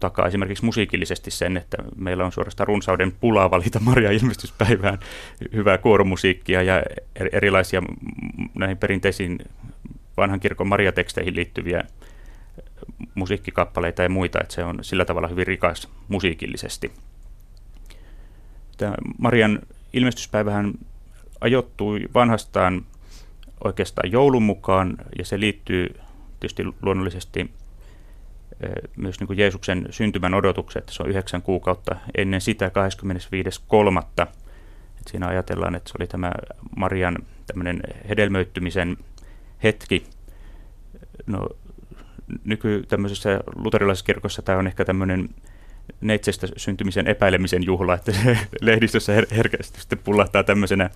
[0.00, 4.98] takaa esimerkiksi musiikillisesti sen, että meillä on suorastaan runsauden pulaa valita Maria-ilmestyspäivään
[5.54, 6.82] hyvää kuoromusiikkia ja
[7.32, 7.82] erilaisia
[8.54, 9.38] näihin perinteisiin
[10.16, 11.84] vanhan kirkon Maria-teksteihin liittyviä
[13.14, 16.92] musiikkikappaleita ja muita, että se on sillä tavalla hyvin rikas musiikillisesti.
[18.76, 19.58] Tämä Marian
[19.92, 20.72] ilmestyspäivähän
[21.40, 22.82] ajoittui vanhastaan
[23.64, 25.94] oikeastaan joulun mukaan ja se liittyy
[26.42, 27.50] tietysti luonnollisesti
[28.96, 30.88] myös niin kuin Jeesuksen syntymän odotukset.
[30.88, 32.70] Se on yhdeksän kuukautta ennen sitä
[34.22, 34.26] 25.3.
[35.06, 36.32] Siinä ajatellaan, että se oli tämä
[36.76, 37.16] Marian
[37.46, 38.96] tämmöinen hedelmöittymisen
[39.62, 40.04] hetki.
[41.26, 41.48] No,
[42.44, 45.28] nyky tämmöisessä luterilaisessa kirkossa tämä on ehkä tämmöinen
[46.00, 50.90] neitsestä syntymisen epäilemisen juhla, että se lehdistössä her- herkästi sitten pullahtaa tämmöisenä,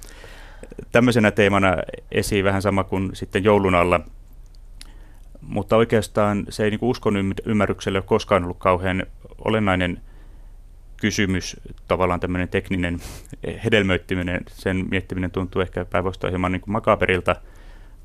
[0.92, 1.76] tämmöisenä teemana
[2.12, 4.00] esiin vähän sama kuin sitten joulun alla–
[5.46, 9.06] mutta oikeastaan se ei niin uskon ymmärrykselle ole koskaan ollut kauhean
[9.44, 10.00] olennainen
[11.00, 11.56] kysymys,
[11.88, 13.00] tavallaan tämmöinen tekninen
[13.64, 17.36] hedelmöittyminen, sen miettiminen tuntuu ehkä päinvastoin hieman niin makaperilta,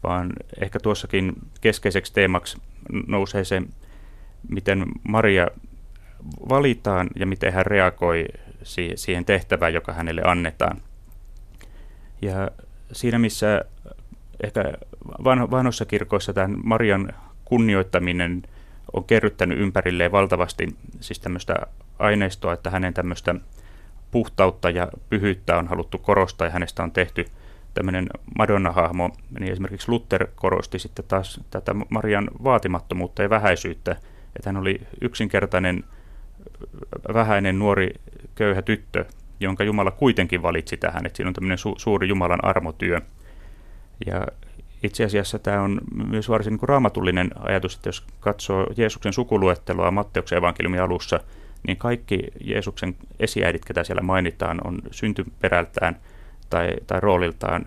[0.04, 2.58] vaan ehkä tuossakin keskeiseksi teemaksi
[3.08, 3.62] nousee se,
[4.50, 5.48] miten Maria
[6.50, 8.26] valitaan ja miten hän reagoi
[8.96, 10.82] siihen tehtävään, joka hänelle annetaan.
[12.22, 12.52] Ja
[12.92, 13.66] siinä missä
[14.44, 14.74] ehkä
[15.28, 17.14] vanhoissa kirkoissa tämän Marian
[17.52, 18.44] kunnioittaminen
[18.94, 21.56] on kerryttänyt ympärilleen valtavasti siis tämmöistä
[22.00, 23.36] aineistoa, että hänen tämmöistä
[24.12, 27.26] puhtautta ja pyhyyttä on haluttu korostaa ja hänestä on tehty
[27.74, 33.92] tämmöinen Madonna-hahmo, niin esimerkiksi Luther korosti sitten taas tätä Marian vaatimattomuutta ja vähäisyyttä,
[34.36, 35.84] että hän oli yksinkertainen,
[37.14, 37.94] vähäinen, nuori,
[38.36, 39.06] köyhä tyttö,
[39.40, 43.02] jonka Jumala kuitenkin valitsi tähän, että siinä on tämmöinen su- suuri Jumalan armotyö.
[44.06, 44.28] Ja
[44.84, 49.92] itse asiassa tämä on myös varsin niin kuin raamatullinen ajatus, että jos katsoo Jeesuksen sukuluetteloa
[49.92, 51.20] Matteuksen evankeliumin alussa,
[51.68, 56.00] niin kaikki Jeesuksen esiäidit, ketä siellä mainitaan, on syntyperältään
[56.50, 57.64] tai, tai rooliltaan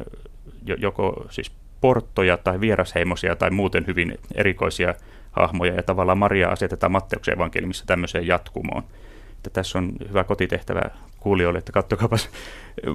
[0.78, 4.94] joko siis porttoja tai vierasheimosia tai muuten hyvin erikoisia
[5.32, 8.82] hahmoja, ja tavallaan Maria asetetaan Matteuksen evankeliumissa tämmöiseen jatkumoon.
[9.46, 10.82] Että tässä on hyvä kotitehtävä
[11.20, 12.30] kuulijoille, että katsokaapas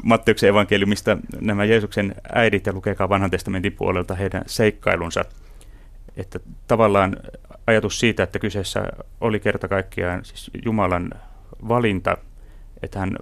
[0.04, 5.26] Matteuksen evankeliumista nämä Jeesuksen äidit ja lukekaa vanhan testamentin puolelta heidän seikkailunsa.
[6.18, 7.18] Että tavallaan
[7.68, 8.84] ajatus siitä, että kyseessä
[9.22, 11.12] oli kerta kaikkiaan siis Jumalan
[11.68, 12.18] valinta,
[12.84, 13.16] että hän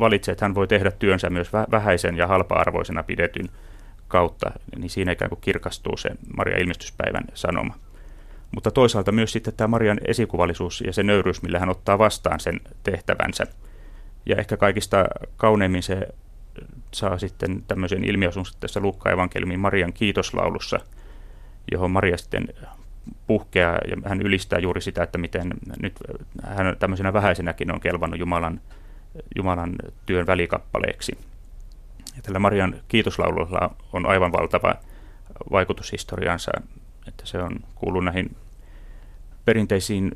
[0.00, 3.48] valitsee, että hän voi tehdä työnsä myös vähäisen ja halpa-arvoisena pidetyn
[4.08, 7.74] kautta, niin siinä ikään kuin kirkastuu se Maria ilmestyspäivän sanoma.
[8.54, 12.60] Mutta toisaalta myös sitten tämä Marian esikuvallisuus ja se nöyryys, millä hän ottaa vastaan sen
[12.82, 13.46] tehtävänsä.
[14.26, 15.04] Ja ehkä kaikista
[15.36, 16.08] kauneimmin se
[16.94, 20.80] saa sitten tämmöisen ilmiösun tässä Luukka evankeliumin Marian kiitoslaulussa,
[21.72, 22.48] johon Maria sitten
[23.26, 25.94] puhkeaa ja hän ylistää juuri sitä, että miten nyt
[26.42, 28.60] hän tämmöisenä vähäisenäkin on kelvannut Jumalan,
[29.36, 29.74] Jumalan
[30.06, 31.18] työn välikappaleeksi.
[32.16, 34.74] Ja tällä Marian kiitoslaululla on aivan valtava
[35.52, 36.52] vaikutus historiansa,
[37.08, 38.36] että se on kuullut näihin
[39.44, 40.12] perinteisiin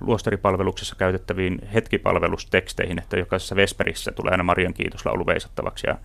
[0.00, 5.98] luostaripalveluksessa käytettäviin hetkipalvelusteksteihin, että jokaisessa Vesperissä tulee aina Marian kiitoslaulu veisattavaksi ja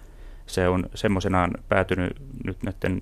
[0.47, 3.01] se on semmoisenaan päätynyt nyt näiden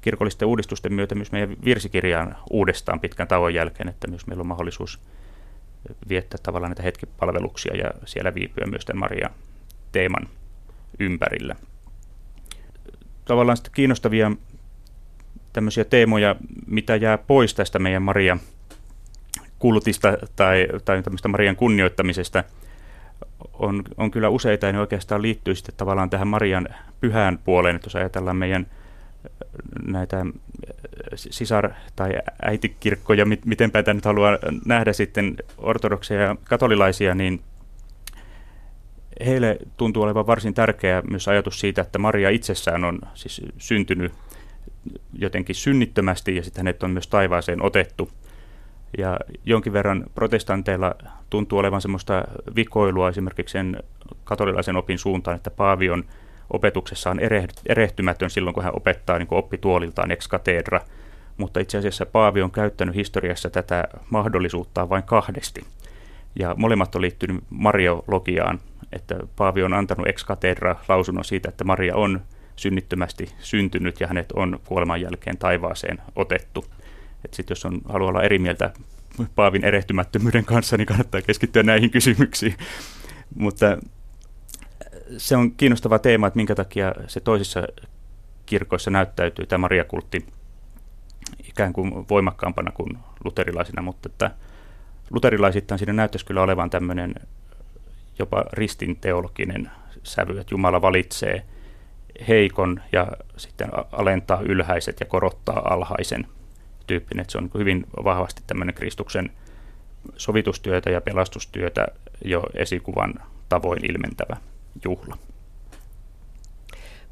[0.00, 5.00] kirkollisten uudistusten myötä myös meidän virsikirjaan uudestaan pitkän tauon jälkeen, että myös meillä on mahdollisuus
[6.08, 9.30] viettää tavallaan näitä hetkipalveluksia ja siellä viipyä myös tämän Maria
[9.92, 10.28] teeman
[10.98, 11.56] ympärillä.
[13.24, 14.32] Tavallaan sitten kiinnostavia
[15.52, 16.36] tämmöisiä teemoja,
[16.66, 18.38] mitä jää pois tästä meidän Maria
[19.58, 22.44] kultista tai, tai tämmöistä Marian kunnioittamisesta,
[23.52, 26.68] on, on kyllä useita ja ne oikeastaan liittyy sitten tavallaan tähän Marian
[27.00, 28.66] pyhään puoleen, että jos ajatellaan meidän
[29.86, 30.26] näitä
[31.14, 37.40] sisar- tai äitikirkkoja, miten päin nyt haluaa nähdä sitten ortodokseja ja katolilaisia, niin
[39.26, 44.12] heille tuntuu olevan varsin tärkeä myös ajatus siitä, että Maria itsessään on siis syntynyt
[45.18, 48.10] jotenkin synnittömästi ja sitten hänet on myös taivaaseen otettu.
[48.98, 50.94] Ja jonkin verran protestanteilla
[51.30, 52.24] tuntuu olevan semmoista
[52.56, 53.82] vikoilua esimerkiksi sen
[54.24, 56.04] katolilaisen opin suuntaan, että Paavi on
[56.50, 57.20] opetuksessaan
[57.66, 60.80] erehtymätön silloin, kun hän opettaa niin oppituoliltaan ex katedra,
[61.36, 65.64] mutta itse asiassa Paavi on käyttänyt historiassa tätä mahdollisuutta vain kahdesti.
[66.38, 68.60] Ja molemmat on liittynyt Mariologiaan,
[68.92, 72.20] että Paavi on antanut ex katedra lausunnon siitä, että Maria on
[72.60, 76.64] synnittömästi syntynyt ja hänet on kuoleman jälkeen taivaaseen otettu.
[77.32, 78.70] Sitten jos on, haluaa olla eri mieltä
[79.34, 82.54] Paavin erehtymättömyyden kanssa, niin kannattaa keskittyä näihin kysymyksiin.
[83.34, 83.78] Mutta
[85.16, 87.62] se on kiinnostava teema, että minkä takia se toisissa
[88.46, 90.26] kirkoissa näyttäytyy tämä Maria-kultti
[91.48, 94.30] ikään kuin voimakkaampana kuin luterilaisina, mutta että
[95.10, 97.14] luterilaisittain siinä näyttäisi kyllä olevan tämmöinen
[98.18, 99.70] jopa ristin teologinen
[100.02, 101.44] sävy, että Jumala valitsee
[102.28, 103.06] heikon ja
[103.36, 106.26] sitten alentaa ylhäiset ja korottaa alhaisen
[106.86, 107.22] tyyppinen.
[107.22, 109.30] Että se on hyvin vahvasti tämmöinen Kristuksen
[110.16, 111.86] sovitustyötä ja pelastustyötä
[112.24, 113.14] jo esikuvan
[113.48, 114.36] tavoin ilmentävä
[114.84, 115.18] juhla.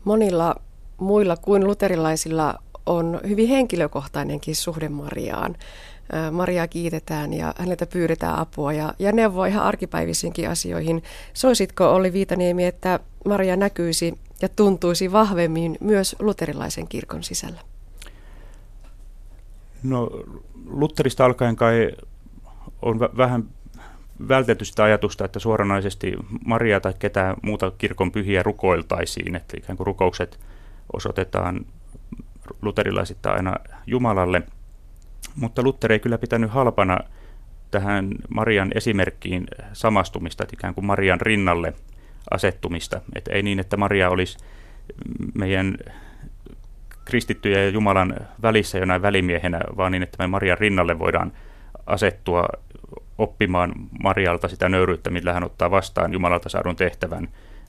[0.05, 0.57] Monilla
[0.99, 2.55] muilla kuin luterilaisilla
[2.87, 5.57] on hyvin henkilökohtainenkin suhde Mariaan.
[6.31, 11.03] Mariaa kiitetään ja häneltä pyydetään apua ja, ja neuvoa ihan arkipäivisinkin asioihin.
[11.35, 17.61] Soisitko Olli Viitaniemi, että Maria näkyisi ja tuntuisi vahvemmin myös luterilaisen kirkon sisällä?
[19.83, 20.11] No
[20.67, 21.91] Lutterista alkaen kai
[22.83, 23.45] on v- vähän
[24.29, 29.87] vältetty sitä ajatusta, että suoranaisesti Maria tai ketään muuta kirkon pyhiä rukoiltaisiin, että ikään kuin
[29.87, 30.41] rukoukset
[30.93, 31.67] osoitetaan
[32.63, 34.43] luterilaisittain aina Jumalalle.
[35.37, 36.99] Mutta Luther ei kyllä pitänyt halpana
[37.71, 41.75] tähän Marian esimerkkiin samastumista, että ikään kuin Marian rinnalle
[42.31, 43.01] asettumista.
[43.15, 44.39] Että ei niin, että Maria olisi
[45.35, 45.77] meidän
[47.05, 51.33] kristittyjä ja Jumalan välissä jonain välimiehenä, vaan niin, että me Marian rinnalle voidaan
[51.87, 52.49] asettua
[53.19, 53.73] oppimaan
[54.03, 57.29] Marialta sitä nöyryyttä, millä hän ottaa vastaan Jumalalta saadun tehtävän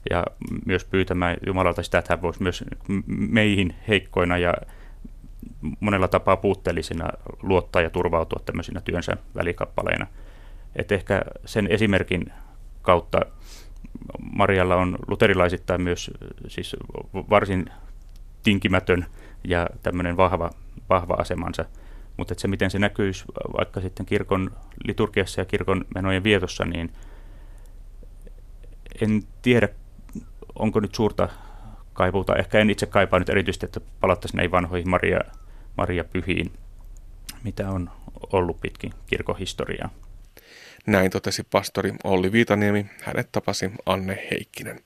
[0.09, 0.23] ja
[0.65, 2.63] myös pyytämään Jumalalta sitä, että hän voisi myös
[3.07, 4.53] meihin heikkoina ja
[5.79, 7.09] monella tapaa puutteellisina
[7.43, 10.07] luottaa ja turvautua tämmöisinä työnsä välikappaleina.
[10.75, 12.31] Et ehkä sen esimerkin
[12.81, 13.21] kautta
[14.19, 16.11] Marialla on luterilaisittain myös
[16.47, 16.75] siis
[17.29, 17.65] varsin
[18.43, 19.05] tinkimätön
[19.43, 20.49] ja tämmöinen vahva,
[20.89, 21.65] vahva asemansa–
[22.19, 23.25] mutta se, miten se näkyisi
[23.57, 24.51] vaikka sitten kirkon
[24.83, 26.93] liturgiassa ja kirkon menojen vietossa, niin
[29.01, 29.69] En tiedä,
[30.55, 31.29] onko nyt suurta
[31.93, 32.35] kaipuuta.
[32.35, 35.19] Ehkä en itse kaipaa nyt erityisesti, että palattaisiin näihin vanhoihin Maria,
[35.77, 36.51] Maria Pyhiin,
[37.43, 37.89] mitä on
[38.33, 39.89] ollut pitkin kirkohistoriaa.
[40.89, 44.79] Näin totesi pastori Olli Viitaniemi, hänet tapasi Anne Heikkinen.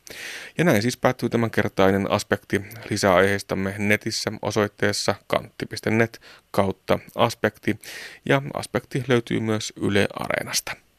[0.58, 2.62] Ja näin siis päättyy tämänkertainen aspekti.
[2.89, 7.80] Lisää aiheistamme netissä osoitteessa kantti.net kautta aspekti.
[8.26, 10.84] Ja aspekti löytyy myös Yle Areenasta.